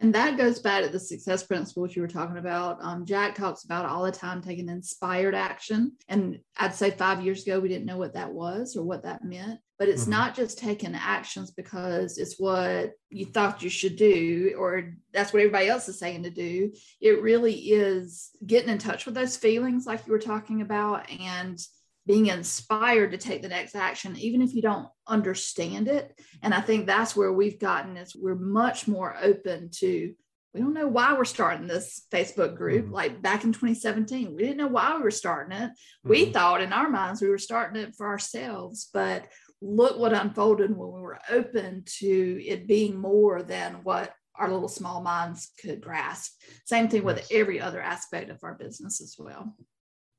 and 0.00 0.14
that 0.14 0.36
goes 0.36 0.58
back 0.58 0.84
to 0.84 0.90
the 0.90 1.00
success 1.00 1.42
principles 1.42 1.96
you 1.96 2.02
were 2.02 2.08
talking 2.08 2.36
about. 2.36 2.78
Um, 2.82 3.06
Jack 3.06 3.34
talks 3.34 3.64
about 3.64 3.86
all 3.86 4.04
the 4.04 4.12
time 4.12 4.42
taking 4.42 4.68
inspired 4.68 5.34
action. 5.34 5.92
And 6.06 6.40
I'd 6.58 6.74
say 6.74 6.90
five 6.90 7.22
years 7.24 7.44
ago, 7.44 7.60
we 7.60 7.68
didn't 7.68 7.86
know 7.86 7.96
what 7.96 8.12
that 8.12 8.30
was 8.30 8.76
or 8.76 8.84
what 8.84 9.04
that 9.04 9.24
meant. 9.24 9.58
But 9.78 9.88
it's 9.88 10.02
mm-hmm. 10.02 10.10
not 10.10 10.34
just 10.34 10.58
taking 10.58 10.94
actions 10.94 11.50
because 11.50 12.18
it's 12.18 12.38
what 12.38 12.92
you 13.08 13.24
thought 13.24 13.62
you 13.62 13.70
should 13.70 13.96
do 13.96 14.54
or 14.58 14.92
that's 15.14 15.32
what 15.32 15.40
everybody 15.40 15.68
else 15.68 15.88
is 15.88 15.98
saying 15.98 16.24
to 16.24 16.30
do. 16.30 16.72
It 17.00 17.22
really 17.22 17.54
is 17.54 18.30
getting 18.44 18.68
in 18.68 18.78
touch 18.78 19.06
with 19.06 19.14
those 19.14 19.36
feelings, 19.36 19.86
like 19.86 20.06
you 20.06 20.12
were 20.12 20.18
talking 20.18 20.60
about, 20.60 21.10
and 21.10 21.58
being 22.06 22.26
inspired 22.26 23.10
to 23.10 23.18
take 23.18 23.42
the 23.42 23.48
next 23.48 23.74
action, 23.74 24.16
even 24.16 24.40
if 24.40 24.54
you 24.54 24.62
don't 24.62 24.88
understand 25.08 25.88
it. 25.88 26.18
And 26.42 26.54
I 26.54 26.60
think 26.60 26.86
that's 26.86 27.16
where 27.16 27.32
we've 27.32 27.58
gotten 27.58 27.96
is 27.96 28.14
we're 28.14 28.36
much 28.36 28.86
more 28.86 29.16
open 29.20 29.70
to, 29.78 30.14
we 30.54 30.60
don't 30.60 30.74
know 30.74 30.86
why 30.86 31.14
we're 31.14 31.24
starting 31.24 31.66
this 31.66 32.06
Facebook 32.12 32.56
group. 32.56 32.84
Mm-hmm. 32.84 32.94
Like 32.94 33.22
back 33.22 33.44
in 33.44 33.52
2017, 33.52 34.34
we 34.34 34.42
didn't 34.42 34.56
know 34.56 34.68
why 34.68 34.96
we 34.96 35.02
were 35.02 35.10
starting 35.10 35.56
it. 35.56 35.70
Mm-hmm. 35.70 36.08
We 36.08 36.26
thought 36.26 36.62
in 36.62 36.72
our 36.72 36.88
minds 36.88 37.20
we 37.20 37.28
were 37.28 37.38
starting 37.38 37.82
it 37.82 37.94
for 37.96 38.06
ourselves, 38.06 38.88
but 38.94 39.26
look 39.60 39.98
what 39.98 40.12
unfolded 40.12 40.70
when 40.70 40.92
we 40.92 41.00
were 41.00 41.18
open 41.28 41.82
to 41.98 42.46
it 42.46 42.68
being 42.68 42.96
more 42.96 43.42
than 43.42 43.80
what 43.82 44.12
our 44.38 44.50
little 44.50 44.68
small 44.68 45.02
minds 45.02 45.50
could 45.60 45.80
grasp. 45.80 46.32
Same 46.66 46.88
thing 46.88 47.04
with 47.04 47.26
every 47.30 47.60
other 47.60 47.80
aspect 47.80 48.30
of 48.30 48.38
our 48.42 48.54
business 48.54 49.00
as 49.00 49.16
well. 49.18 49.56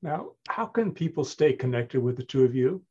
Now, 0.02 0.32
how 0.48 0.66
can 0.66 0.92
people 0.92 1.24
stay 1.24 1.52
connected 1.52 2.00
with 2.00 2.16
the 2.16 2.22
two 2.22 2.44
of 2.44 2.54
you? 2.54 2.82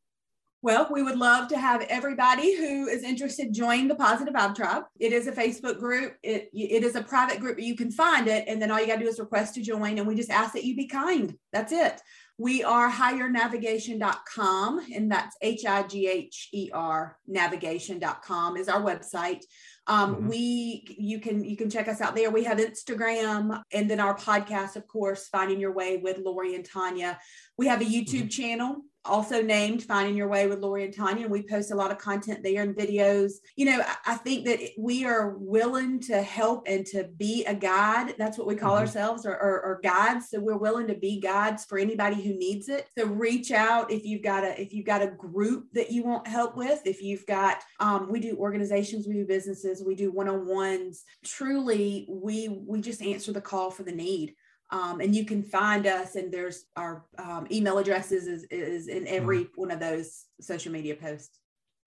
Well, 0.64 0.88
we 0.92 1.04
would 1.04 1.18
love 1.18 1.48
to 1.50 1.58
have 1.58 1.82
everybody 1.82 2.58
who 2.58 2.88
is 2.88 3.04
interested 3.04 3.54
join 3.54 3.88
the 3.88 3.96
Positive 3.96 4.34
Vibe 4.34 4.56
Tribe. 4.56 4.84
It 5.00 5.14
is 5.14 5.28
a 5.28 5.32
Facebook 5.32 5.78
group. 5.80 6.16
It, 6.24 6.50
it 6.52 6.84
is 6.84 6.96
a 6.96 7.04
private 7.04 7.40
group, 7.40 7.58
but 7.58 7.64
you 7.64 7.76
can 7.76 7.92
find 7.92 8.28
it. 8.28 8.46
And 8.48 8.60
then 8.60 8.72
all 8.72 8.80
you 8.82 8.88
got 8.88 8.96
to 8.96 9.04
do 9.04 9.08
is 9.08 9.20
request 9.20 9.54
to 9.56 9.62
join. 9.62 10.00
And 10.00 10.08
we 10.08 10.16
just 10.16 10.32
ask 10.32 10.54
that 10.54 10.64
you 10.64 10.76
be 10.76 10.88
kind. 10.88 11.38
That's 11.54 11.72
it. 11.72 12.02
We 12.40 12.64
are 12.64 12.92
highernavigation.com, 12.92 14.86
and 14.94 15.12
that's 15.12 15.36
H 15.42 15.66
I 15.66 15.84
G 15.84 16.08
H 16.08 16.50
E 16.54 16.70
R 16.72 17.18
navigation.com 17.28 18.58
is 18.58 18.70
our 18.70 18.82
website. 18.82 19.44
Um, 19.88 20.16
mm-hmm. 20.16 20.28
We 20.28 20.96
you 20.98 21.20
can 21.20 21.44
you 21.44 21.56
can 21.56 21.70
check 21.70 21.88
us 21.88 22.02
out 22.02 22.16
there. 22.16 22.30
We 22.30 22.44
have 22.44 22.58
Instagram 22.58 23.62
and 23.72 23.90
then 23.90 24.00
our 24.00 24.16
podcast, 24.16 24.76
of 24.76 24.88
course, 24.88 25.28
Finding 25.28 25.60
Your 25.60 25.72
Way 25.72 25.98
with 25.98 26.18
Lori 26.18 26.56
and 26.56 26.66
Tanya. 26.66 27.20
We 27.58 27.68
have 27.68 27.82
a 27.82 27.86
YouTube 27.86 28.24
mm-hmm. 28.24 28.28
channel 28.28 28.76
also 29.08 29.42
named 29.42 29.84
Finding 29.84 30.16
Your 30.16 30.28
Way 30.28 30.48
with 30.48 30.60
Lori 30.60 30.86
and 30.86 30.94
Tanya. 30.94 31.24
And 31.24 31.32
we 31.32 31.44
post 31.44 31.72
a 31.72 31.76
lot 31.76 31.92
of 31.92 31.98
content 31.98 32.44
there 32.44 32.64
and 32.64 32.76
videos. 32.76 33.34
You 33.56 33.66
know, 33.66 33.82
I, 33.82 34.14
I 34.14 34.16
think 34.16 34.46
that 34.46 34.60
we 34.78 35.06
are 35.06 35.38
willing 35.38 36.00
to 36.02 36.22
help 36.22 36.64
and 36.68 36.86
to 36.88 37.10
be 37.18 37.46
a 37.46 37.56
guide. 37.56 38.16
That's 38.18 38.38
what 38.38 38.48
we 38.48 38.56
call 38.56 38.74
mm-hmm. 38.74 38.82
ourselves, 38.82 39.26
or, 39.26 39.34
or, 39.34 39.62
or, 39.62 39.80
guides. 39.84 40.30
So 40.30 40.40
we're 40.40 40.58
willing 40.58 40.88
to 40.88 40.96
be 40.96 41.20
guides 41.20 41.66
for 41.66 41.78
anybody 41.78 42.22
who 42.22 42.34
needs 42.34 42.70
it. 42.70 42.88
So 42.98 43.06
reach 43.06 43.52
out 43.52 43.92
if 43.92 44.04
you've 44.06 44.24
got 44.24 44.44
a 44.44 44.60
if 44.60 44.74
you've 44.74 44.86
got 44.86 45.02
a 45.02 45.08
group 45.08 45.72
that 45.74 45.92
you 45.92 46.04
want 46.04 46.28
help 46.28 46.58
with. 46.58 46.82
If 46.86 47.02
you've 47.02 47.26
got, 47.26 47.58
um, 47.80 48.12
we 48.12 48.20
do 48.20 48.38
organizations, 48.38 49.08
we 49.08 49.14
do 49.14 49.26
businesses, 49.26 49.84
we 49.84 49.96
do 49.96 50.12
one 50.12 50.28
on 50.28 50.48
ones. 50.48 51.04
Truly, 51.24 52.08
we 52.10 52.50
we 52.68 52.82
just 52.82 53.02
answer 53.02 53.32
the 53.32 53.42
call 53.42 53.72
for 53.72 53.84
the 53.84 53.92
need. 53.92 54.36
Um, 54.70 55.00
and 55.00 55.16
you 55.16 55.26
can 55.26 55.44
find 55.44 55.88
us 55.88 56.16
and 56.16 56.32
there's 56.32 56.66
our 56.76 57.06
um, 57.18 57.48
email 57.50 57.78
addresses 57.78 58.28
is, 58.28 58.44
is 58.46 58.88
in 58.88 59.08
every 59.08 59.46
mm-hmm. 59.46 59.62
one 59.62 59.72
of 59.72 59.80
those 59.80 60.26
social 60.42 60.74
media 60.74 60.94
posts 60.94 61.40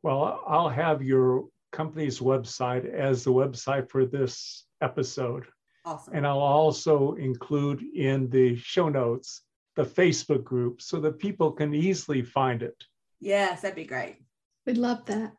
well 0.02 0.42
i'll 0.48 0.70
have 0.70 1.02
your 1.02 1.44
company's 1.72 2.20
website 2.20 2.90
as 2.90 3.22
the 3.22 3.30
website 3.30 3.90
for 3.90 4.06
this 4.06 4.64
episode 4.80 5.44
awesome 5.84 6.14
and 6.14 6.26
i'll 6.26 6.38
also 6.38 7.12
include 7.16 7.82
in 7.94 8.30
the 8.30 8.56
show 8.56 8.88
notes 8.88 9.42
the 9.76 9.84
Facebook 9.84 10.44
group 10.44 10.82
so 10.82 11.00
that 11.00 11.18
people 11.18 11.52
can 11.52 11.74
easily 11.74 12.22
find 12.22 12.62
it. 12.62 12.76
Yes, 13.20 13.62
that'd 13.62 13.76
be 13.76 13.84
great. 13.84 14.16
We'd 14.66 14.78
love 14.78 15.04
that. 15.06 15.32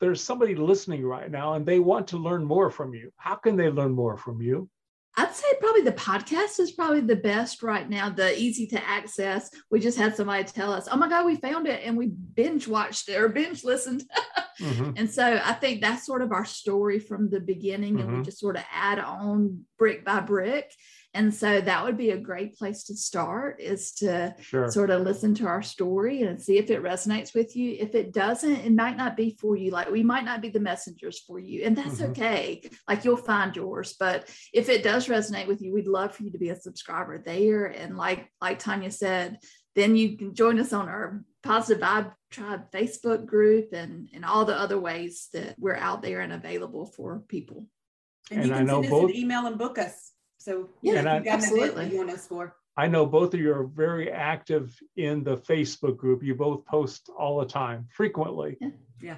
There's 0.00 0.22
somebody 0.22 0.54
listening 0.54 1.04
right 1.04 1.30
now 1.30 1.54
and 1.54 1.64
they 1.64 1.78
want 1.78 2.08
to 2.08 2.18
learn 2.18 2.44
more 2.44 2.70
from 2.70 2.94
you. 2.94 3.12
How 3.16 3.36
can 3.36 3.56
they 3.56 3.70
learn 3.70 3.92
more 3.92 4.16
from 4.16 4.42
you? 4.42 4.68
I'd 5.16 5.34
say 5.34 5.46
probably 5.60 5.82
the 5.82 5.92
podcast 5.92 6.58
is 6.58 6.72
probably 6.72 7.00
the 7.00 7.16
best 7.16 7.62
right 7.62 7.88
now, 7.88 8.08
the 8.08 8.36
easy 8.38 8.66
to 8.68 8.84
access. 8.84 9.48
We 9.70 9.78
just 9.78 9.96
had 9.96 10.16
somebody 10.16 10.44
tell 10.44 10.72
us, 10.72 10.88
oh 10.90 10.96
my 10.96 11.08
God, 11.08 11.24
we 11.24 11.36
found 11.36 11.68
it 11.68 11.82
and 11.84 11.96
we 11.96 12.08
binge 12.08 12.66
watched 12.66 13.08
it 13.08 13.16
or 13.16 13.28
binge 13.28 13.62
listened. 13.62 14.02
mm-hmm. 14.60 14.90
And 14.96 15.08
so 15.08 15.40
I 15.44 15.52
think 15.52 15.80
that's 15.80 16.04
sort 16.04 16.22
of 16.22 16.32
our 16.32 16.44
story 16.44 16.98
from 16.98 17.30
the 17.30 17.38
beginning. 17.38 17.94
Mm-hmm. 17.94 18.00
And 18.00 18.08
we 18.08 18.14
mm-hmm. 18.16 18.24
just 18.24 18.40
sort 18.40 18.56
of 18.56 18.64
add 18.72 18.98
on 18.98 19.64
brick 19.78 20.04
by 20.04 20.20
brick. 20.20 20.72
And 21.14 21.32
so 21.32 21.60
that 21.60 21.84
would 21.84 21.96
be 21.96 22.10
a 22.10 22.18
great 22.18 22.58
place 22.58 22.82
to 22.84 22.96
start 22.96 23.60
is 23.60 23.92
to 23.94 24.34
sure. 24.40 24.68
sort 24.68 24.90
of 24.90 25.02
listen 25.02 25.32
to 25.36 25.46
our 25.46 25.62
story 25.62 26.22
and 26.22 26.42
see 26.42 26.58
if 26.58 26.70
it 26.70 26.82
resonates 26.82 27.32
with 27.34 27.54
you. 27.54 27.76
If 27.78 27.94
it 27.94 28.12
doesn't, 28.12 28.56
it 28.56 28.72
might 28.72 28.96
not 28.96 29.16
be 29.16 29.36
for 29.40 29.54
you. 29.54 29.70
Like 29.70 29.88
we 29.88 30.02
might 30.02 30.24
not 30.24 30.42
be 30.42 30.48
the 30.48 30.58
messengers 30.58 31.20
for 31.20 31.38
you, 31.38 31.62
and 31.64 31.76
that's 31.76 32.00
mm-hmm. 32.00 32.10
okay. 32.10 32.68
Like 32.88 33.04
you'll 33.04 33.16
find 33.16 33.54
yours. 33.54 33.94
But 33.98 34.28
if 34.52 34.68
it 34.68 34.82
does 34.82 35.06
resonate 35.06 35.46
with 35.46 35.62
you, 35.62 35.72
we'd 35.72 35.86
love 35.86 36.16
for 36.16 36.24
you 36.24 36.32
to 36.32 36.38
be 36.38 36.50
a 36.50 36.56
subscriber 36.56 37.22
there. 37.24 37.66
And 37.66 37.96
like 37.96 38.28
like 38.40 38.58
Tanya 38.58 38.90
said, 38.90 39.38
then 39.76 39.94
you 39.94 40.18
can 40.18 40.34
join 40.34 40.58
us 40.58 40.72
on 40.72 40.88
our 40.88 41.24
Positive 41.44 41.80
Vibe 41.80 42.12
Tribe 42.32 42.72
Facebook 42.72 43.24
group 43.24 43.72
and 43.72 44.08
and 44.12 44.24
all 44.24 44.44
the 44.44 44.58
other 44.58 44.80
ways 44.80 45.28
that 45.32 45.54
we're 45.60 45.76
out 45.76 46.02
there 46.02 46.22
and 46.22 46.32
available 46.32 46.86
for 46.86 47.22
people. 47.28 47.66
And, 48.32 48.40
and 48.40 48.48
you 48.48 48.54
can 48.54 48.62
I 48.62 48.64
know 48.64 48.82
send 48.82 48.86
us 48.86 48.90
both, 48.90 49.10
an 49.10 49.16
email 49.16 49.46
and 49.46 49.58
book 49.58 49.78
us. 49.78 50.10
So 50.44 50.68
yeah, 50.82 50.98
and 50.98 51.08
I, 51.08 51.22
absolutely. 51.26 51.88
You 51.88 51.96
want 51.96 52.10
us 52.10 52.26
for. 52.26 52.54
I 52.76 52.86
know 52.86 53.06
both 53.06 53.32
of 53.32 53.40
you 53.40 53.50
are 53.54 53.64
very 53.64 54.12
active 54.12 54.78
in 54.96 55.24
the 55.24 55.38
Facebook 55.38 55.96
group. 55.96 56.22
You 56.22 56.34
both 56.34 56.66
post 56.66 57.08
all 57.18 57.40
the 57.40 57.46
time, 57.46 57.86
frequently. 57.90 58.58
Yeah. 58.60 58.68
yeah. 59.00 59.16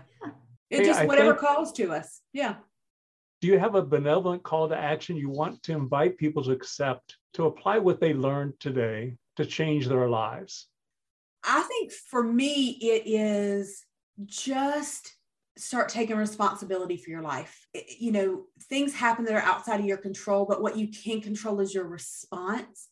It 0.70 0.80
hey, 0.80 0.84
just 0.84 1.04
whatever 1.04 1.32
think, 1.32 1.40
calls 1.40 1.72
to 1.72 1.92
us. 1.92 2.20
Yeah. 2.32 2.54
Do 3.40 3.48
you 3.48 3.58
have 3.58 3.74
a 3.74 3.82
benevolent 3.82 4.44
call 4.44 4.68
to 4.68 4.76
action 4.76 5.16
you 5.16 5.28
want 5.28 5.64
to 5.64 5.72
invite 5.72 6.16
people 6.16 6.44
to 6.44 6.52
accept 6.52 7.16
to 7.34 7.46
apply 7.46 7.78
what 7.78 8.00
they 8.00 8.14
learned 8.14 8.60
today 8.60 9.16
to 9.34 9.44
change 9.44 9.88
their 9.88 10.08
lives? 10.08 10.68
I 11.42 11.62
think 11.62 11.90
for 11.90 12.22
me, 12.22 12.78
it 12.80 13.02
is 13.04 13.84
just 14.26 15.16
start 15.56 15.88
taking 15.88 16.16
responsibility 16.16 16.96
for 16.96 17.10
your 17.10 17.22
life. 17.22 17.66
You 17.98 18.12
know, 18.12 18.44
things 18.68 18.94
happen 18.94 19.24
that 19.24 19.34
are 19.34 19.42
outside 19.42 19.80
of 19.80 19.86
your 19.86 19.96
control, 19.96 20.44
but 20.44 20.62
what 20.62 20.76
you 20.76 20.88
can 20.88 21.20
control 21.20 21.60
is 21.60 21.74
your 21.74 21.86
response. 21.86 22.88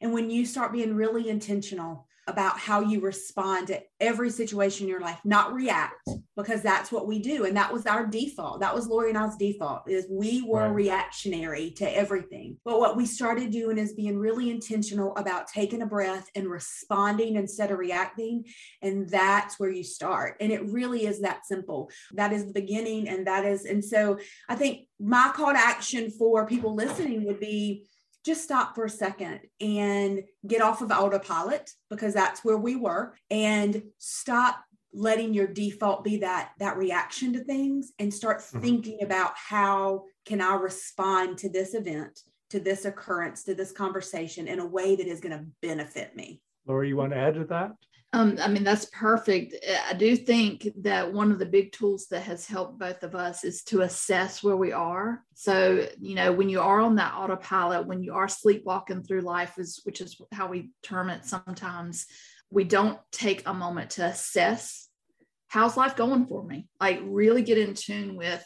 And 0.00 0.12
when 0.12 0.30
you 0.30 0.44
start 0.46 0.72
being 0.72 0.94
really 0.94 1.28
intentional 1.28 2.06
about 2.26 2.58
how 2.58 2.80
you 2.80 3.00
respond 3.00 3.68
to 3.68 3.80
every 4.00 4.30
situation 4.30 4.84
in 4.84 4.90
your 4.90 5.00
life, 5.00 5.20
not 5.24 5.54
react, 5.54 6.08
because 6.36 6.60
that's 6.60 6.90
what 6.90 7.06
we 7.06 7.20
do. 7.20 7.44
And 7.44 7.56
that 7.56 7.72
was 7.72 7.86
our 7.86 8.04
default. 8.06 8.60
That 8.60 8.74
was 8.74 8.88
Lori 8.88 9.10
and 9.10 9.18
I's 9.18 9.36
default 9.36 9.88
is 9.88 10.06
we 10.10 10.42
were 10.42 10.66
right. 10.66 10.74
reactionary 10.74 11.70
to 11.72 11.96
everything. 11.96 12.56
But 12.64 12.80
what 12.80 12.96
we 12.96 13.06
started 13.06 13.50
doing 13.50 13.78
is 13.78 13.94
being 13.94 14.18
really 14.18 14.50
intentional 14.50 15.16
about 15.16 15.46
taking 15.46 15.82
a 15.82 15.86
breath 15.86 16.28
and 16.34 16.50
responding 16.50 17.36
instead 17.36 17.70
of 17.70 17.78
reacting. 17.78 18.44
And 18.82 19.08
that's 19.08 19.58
where 19.60 19.70
you 19.70 19.84
start. 19.84 20.36
And 20.40 20.50
it 20.50 20.66
really 20.66 21.06
is 21.06 21.20
that 21.20 21.46
simple. 21.46 21.90
That 22.12 22.32
is 22.32 22.46
the 22.46 22.52
beginning. 22.52 23.08
And 23.08 23.26
that 23.26 23.44
is, 23.44 23.64
and 23.64 23.84
so 23.84 24.18
I 24.48 24.56
think 24.56 24.88
my 24.98 25.30
call 25.34 25.52
to 25.52 25.58
action 25.58 26.10
for 26.10 26.46
people 26.46 26.74
listening 26.74 27.24
would 27.24 27.40
be 27.40 27.86
just 28.26 28.42
stop 28.42 28.74
for 28.74 28.84
a 28.84 28.90
second 28.90 29.40
and 29.60 30.24
get 30.46 30.60
off 30.60 30.82
of 30.82 30.90
autopilot 30.90 31.70
because 31.88 32.12
that's 32.12 32.44
where 32.44 32.58
we 32.58 32.74
were 32.74 33.14
and 33.30 33.80
stop 33.98 34.58
letting 34.92 35.32
your 35.32 35.46
default 35.46 36.02
be 36.02 36.16
that 36.16 36.50
that 36.58 36.76
reaction 36.76 37.32
to 37.32 37.44
things 37.44 37.92
and 38.00 38.12
start 38.12 38.40
mm-hmm. 38.40 38.60
thinking 38.60 38.98
about 39.02 39.32
how 39.36 40.02
can 40.24 40.40
i 40.40 40.54
respond 40.54 41.38
to 41.38 41.48
this 41.48 41.74
event 41.74 42.18
to 42.50 42.58
this 42.58 42.84
occurrence 42.84 43.44
to 43.44 43.54
this 43.54 43.70
conversation 43.70 44.48
in 44.48 44.58
a 44.58 44.66
way 44.66 44.96
that 44.96 45.06
is 45.06 45.20
going 45.20 45.36
to 45.36 45.46
benefit 45.62 46.16
me 46.16 46.40
laura 46.66 46.86
you 46.86 46.96
want 46.96 47.12
to 47.12 47.18
add 47.18 47.34
to 47.34 47.44
that 47.44 47.70
um, 48.16 48.38
I 48.40 48.48
mean, 48.48 48.64
that's 48.64 48.86
perfect. 48.86 49.54
I 49.88 49.92
do 49.92 50.16
think 50.16 50.66
that 50.82 51.12
one 51.12 51.30
of 51.30 51.38
the 51.38 51.44
big 51.44 51.72
tools 51.72 52.06
that 52.06 52.22
has 52.22 52.46
helped 52.46 52.78
both 52.78 53.02
of 53.02 53.14
us 53.14 53.44
is 53.44 53.62
to 53.64 53.82
assess 53.82 54.42
where 54.42 54.56
we 54.56 54.72
are. 54.72 55.22
So, 55.34 55.86
you 56.00 56.14
know, 56.14 56.32
when 56.32 56.48
you 56.48 56.60
are 56.60 56.80
on 56.80 56.96
that 56.96 57.14
autopilot, 57.14 57.86
when 57.86 58.02
you 58.02 58.14
are 58.14 58.26
sleepwalking 58.26 59.02
through 59.02 59.20
life, 59.20 59.58
is 59.58 59.80
which 59.84 60.00
is 60.00 60.20
how 60.32 60.48
we 60.48 60.70
term 60.82 61.10
it 61.10 61.26
sometimes, 61.26 62.06
we 62.50 62.64
don't 62.64 62.98
take 63.12 63.42
a 63.46 63.52
moment 63.52 63.90
to 63.90 64.06
assess 64.06 64.88
how's 65.48 65.76
life 65.76 65.96
going 65.96 66.26
for 66.26 66.42
me? 66.42 66.68
Like, 66.80 67.00
really 67.04 67.42
get 67.42 67.58
in 67.58 67.74
tune 67.74 68.16
with, 68.16 68.44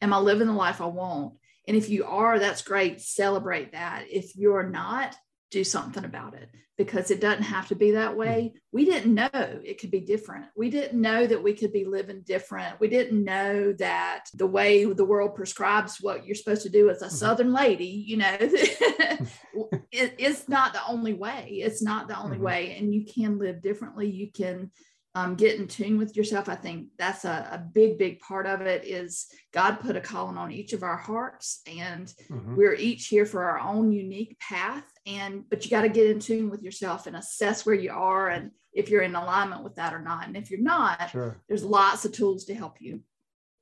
am 0.00 0.12
I 0.12 0.18
living 0.18 0.46
the 0.46 0.52
life 0.52 0.80
I 0.80 0.86
want? 0.86 1.34
And 1.66 1.76
if 1.76 1.88
you 1.88 2.04
are, 2.04 2.38
that's 2.38 2.62
great. 2.62 3.00
Celebrate 3.00 3.72
that. 3.72 4.04
If 4.10 4.36
you're 4.36 4.68
not, 4.68 5.16
do 5.50 5.64
something 5.64 6.04
about 6.04 6.34
it 6.34 6.48
because 6.76 7.10
it 7.10 7.20
doesn't 7.20 7.42
have 7.42 7.66
to 7.68 7.74
be 7.74 7.92
that 7.92 8.16
way. 8.16 8.50
Mm-hmm. 8.50 8.58
We 8.72 8.84
didn't 8.84 9.14
know 9.14 9.28
it 9.32 9.80
could 9.80 9.90
be 9.90 10.00
different. 10.00 10.46
We 10.56 10.70
didn't 10.70 11.00
know 11.00 11.26
that 11.26 11.42
we 11.42 11.54
could 11.54 11.72
be 11.72 11.84
living 11.84 12.22
different. 12.24 12.78
We 12.78 12.88
didn't 12.88 13.24
know 13.24 13.72
that 13.74 14.26
the 14.34 14.46
way 14.46 14.84
the 14.84 15.04
world 15.04 15.34
prescribes 15.34 15.98
what 16.00 16.24
you're 16.24 16.36
supposed 16.36 16.62
to 16.62 16.68
do 16.68 16.88
as 16.90 17.02
a 17.02 17.06
mm-hmm. 17.06 17.14
Southern 17.14 17.52
lady, 17.52 17.86
you 17.86 18.18
know, 18.18 18.36
it, 18.40 20.14
it's 20.18 20.48
not 20.48 20.72
the 20.72 20.86
only 20.86 21.14
way. 21.14 21.60
It's 21.64 21.82
not 21.82 22.08
the 22.08 22.18
only 22.18 22.36
mm-hmm. 22.36 22.44
way. 22.44 22.76
And 22.78 22.94
you 22.94 23.04
can 23.04 23.38
live 23.38 23.60
differently. 23.60 24.08
You 24.08 24.30
can 24.30 24.70
um, 25.14 25.34
get 25.34 25.58
in 25.58 25.66
tune 25.66 25.98
with 25.98 26.16
yourself. 26.16 26.48
I 26.48 26.54
think 26.54 26.88
that's 26.96 27.24
a, 27.24 27.48
a, 27.50 27.58
big, 27.58 27.98
big 27.98 28.20
part 28.20 28.46
of 28.46 28.60
it 28.60 28.84
is 28.84 29.26
God 29.52 29.80
put 29.80 29.96
a 29.96 30.00
calling 30.00 30.36
on 30.36 30.52
each 30.52 30.72
of 30.72 30.84
our 30.84 30.96
hearts 30.96 31.60
and 31.66 32.06
mm-hmm. 32.30 32.54
we're 32.54 32.74
each 32.74 33.08
here 33.08 33.26
for 33.26 33.44
our 33.44 33.58
own 33.58 33.90
unique 33.90 34.38
path. 34.38 34.84
And, 35.08 35.48
but 35.48 35.64
you 35.64 35.70
got 35.70 35.82
to 35.82 35.88
get 35.88 36.10
in 36.10 36.20
tune 36.20 36.50
with 36.50 36.62
yourself 36.62 37.06
and 37.06 37.16
assess 37.16 37.64
where 37.64 37.74
you 37.74 37.90
are 37.90 38.28
and 38.28 38.50
if 38.72 38.90
you're 38.90 39.02
in 39.02 39.14
alignment 39.14 39.64
with 39.64 39.76
that 39.76 39.94
or 39.94 40.00
not. 40.00 40.26
And 40.26 40.36
if 40.36 40.50
you're 40.50 40.60
not, 40.60 41.10
sure. 41.10 41.36
there's 41.48 41.64
lots 41.64 42.04
of 42.04 42.12
tools 42.12 42.44
to 42.44 42.54
help 42.54 42.80
you. 42.80 43.00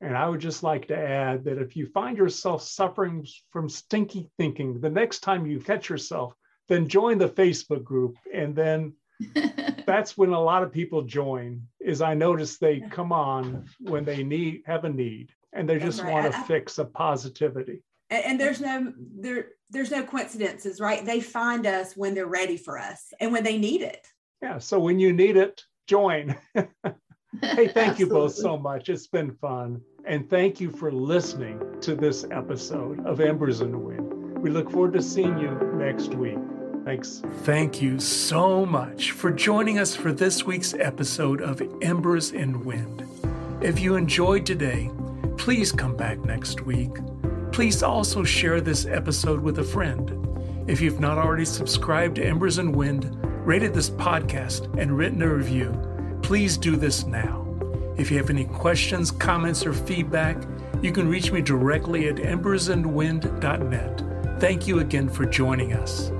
And 0.00 0.16
I 0.16 0.28
would 0.28 0.40
just 0.40 0.62
like 0.62 0.88
to 0.88 0.96
add 0.96 1.44
that 1.44 1.58
if 1.58 1.76
you 1.76 1.86
find 1.86 2.18
yourself 2.18 2.62
suffering 2.62 3.26
from 3.50 3.68
stinky 3.68 4.28
thinking, 4.36 4.80
the 4.80 4.90
next 4.90 5.20
time 5.20 5.46
you 5.46 5.60
catch 5.60 5.88
yourself, 5.88 6.34
then 6.68 6.88
join 6.88 7.18
the 7.18 7.28
Facebook 7.28 7.84
group 7.84 8.18
and 8.34 8.54
then 8.54 8.92
that's 9.86 10.18
when 10.18 10.30
a 10.30 10.40
lot 10.40 10.62
of 10.62 10.72
people 10.72 11.02
join 11.02 11.62
is 11.80 12.02
i 12.02 12.12
notice 12.12 12.58
they 12.58 12.80
come 12.90 13.12
on 13.12 13.64
when 13.80 14.04
they 14.04 14.22
need 14.22 14.62
have 14.66 14.84
a 14.84 14.88
need 14.88 15.32
and 15.52 15.68
they 15.68 15.78
just 15.78 16.02
right. 16.02 16.12
want 16.12 16.30
to 16.30 16.38
fix 16.42 16.78
a 16.78 16.84
positivity 16.84 17.82
and, 18.10 18.24
and, 18.24 18.40
there's 18.40 18.60
no 18.60 18.92
there 18.96 19.48
there's 19.70 19.90
no 19.90 20.02
coincidences 20.02 20.80
right? 20.80 21.04
They 21.04 21.20
find 21.20 21.66
us 21.66 21.96
when 21.96 22.14
they're 22.14 22.26
ready 22.26 22.56
for 22.56 22.78
us 22.78 23.12
and 23.20 23.32
when 23.32 23.44
they 23.44 23.58
need 23.58 23.82
it. 23.82 24.06
Yeah 24.42 24.58
so 24.58 24.78
when 24.78 24.98
you 24.98 25.12
need 25.12 25.36
it 25.36 25.62
join. 25.86 26.36
Hey 27.42 27.68
thank 27.68 27.98
you 27.98 28.06
both 28.06 28.34
so 28.34 28.56
much. 28.56 28.88
It's 28.88 29.08
been 29.08 29.34
fun. 29.34 29.82
And 30.06 30.30
thank 30.30 30.58
you 30.58 30.70
for 30.70 30.90
listening 30.90 31.60
to 31.82 31.94
this 31.94 32.24
episode 32.30 33.04
of 33.04 33.20
embers 33.20 33.60
in 33.60 33.72
the 33.72 33.78
wind. 33.78 34.38
We 34.38 34.50
look 34.50 34.70
forward 34.70 34.94
to 34.94 35.02
seeing 35.02 35.38
you 35.38 35.50
next 35.74 36.14
week. 36.14 36.38
Thanks. 36.84 37.22
Thank 37.42 37.82
you 37.82 37.98
so 37.98 38.64
much 38.64 39.10
for 39.10 39.32
joining 39.32 39.78
us 39.80 39.96
for 39.96 40.12
this 40.12 40.44
week's 40.44 40.72
episode 40.74 41.40
of 41.42 41.60
Embers 41.82 42.30
and 42.30 42.64
Wind. 42.64 43.04
If 43.60 43.80
you 43.80 43.96
enjoyed 43.96 44.46
today, 44.46 44.90
please 45.36 45.72
come 45.72 45.96
back 45.96 46.24
next 46.24 46.60
week. 46.60 46.92
Please 47.56 47.82
also 47.82 48.22
share 48.22 48.60
this 48.60 48.84
episode 48.84 49.40
with 49.40 49.58
a 49.60 49.64
friend. 49.64 50.12
If 50.66 50.82
you've 50.82 51.00
not 51.00 51.16
already 51.16 51.46
subscribed 51.46 52.16
to 52.16 52.22
Embers 52.22 52.58
and 52.58 52.76
Wind, 52.76 53.16
rated 53.46 53.72
this 53.72 53.88
podcast, 53.88 54.78
and 54.78 54.94
written 54.94 55.22
a 55.22 55.34
review, 55.34 55.72
please 56.22 56.58
do 56.58 56.76
this 56.76 57.06
now. 57.06 57.46
If 57.96 58.10
you 58.10 58.18
have 58.18 58.28
any 58.28 58.44
questions, 58.44 59.10
comments, 59.10 59.64
or 59.64 59.72
feedback, 59.72 60.36
you 60.82 60.92
can 60.92 61.08
reach 61.08 61.32
me 61.32 61.40
directly 61.40 62.10
at 62.10 62.16
embersandwind.net. 62.16 64.38
Thank 64.38 64.66
you 64.66 64.80
again 64.80 65.08
for 65.08 65.24
joining 65.24 65.72
us. 65.72 66.12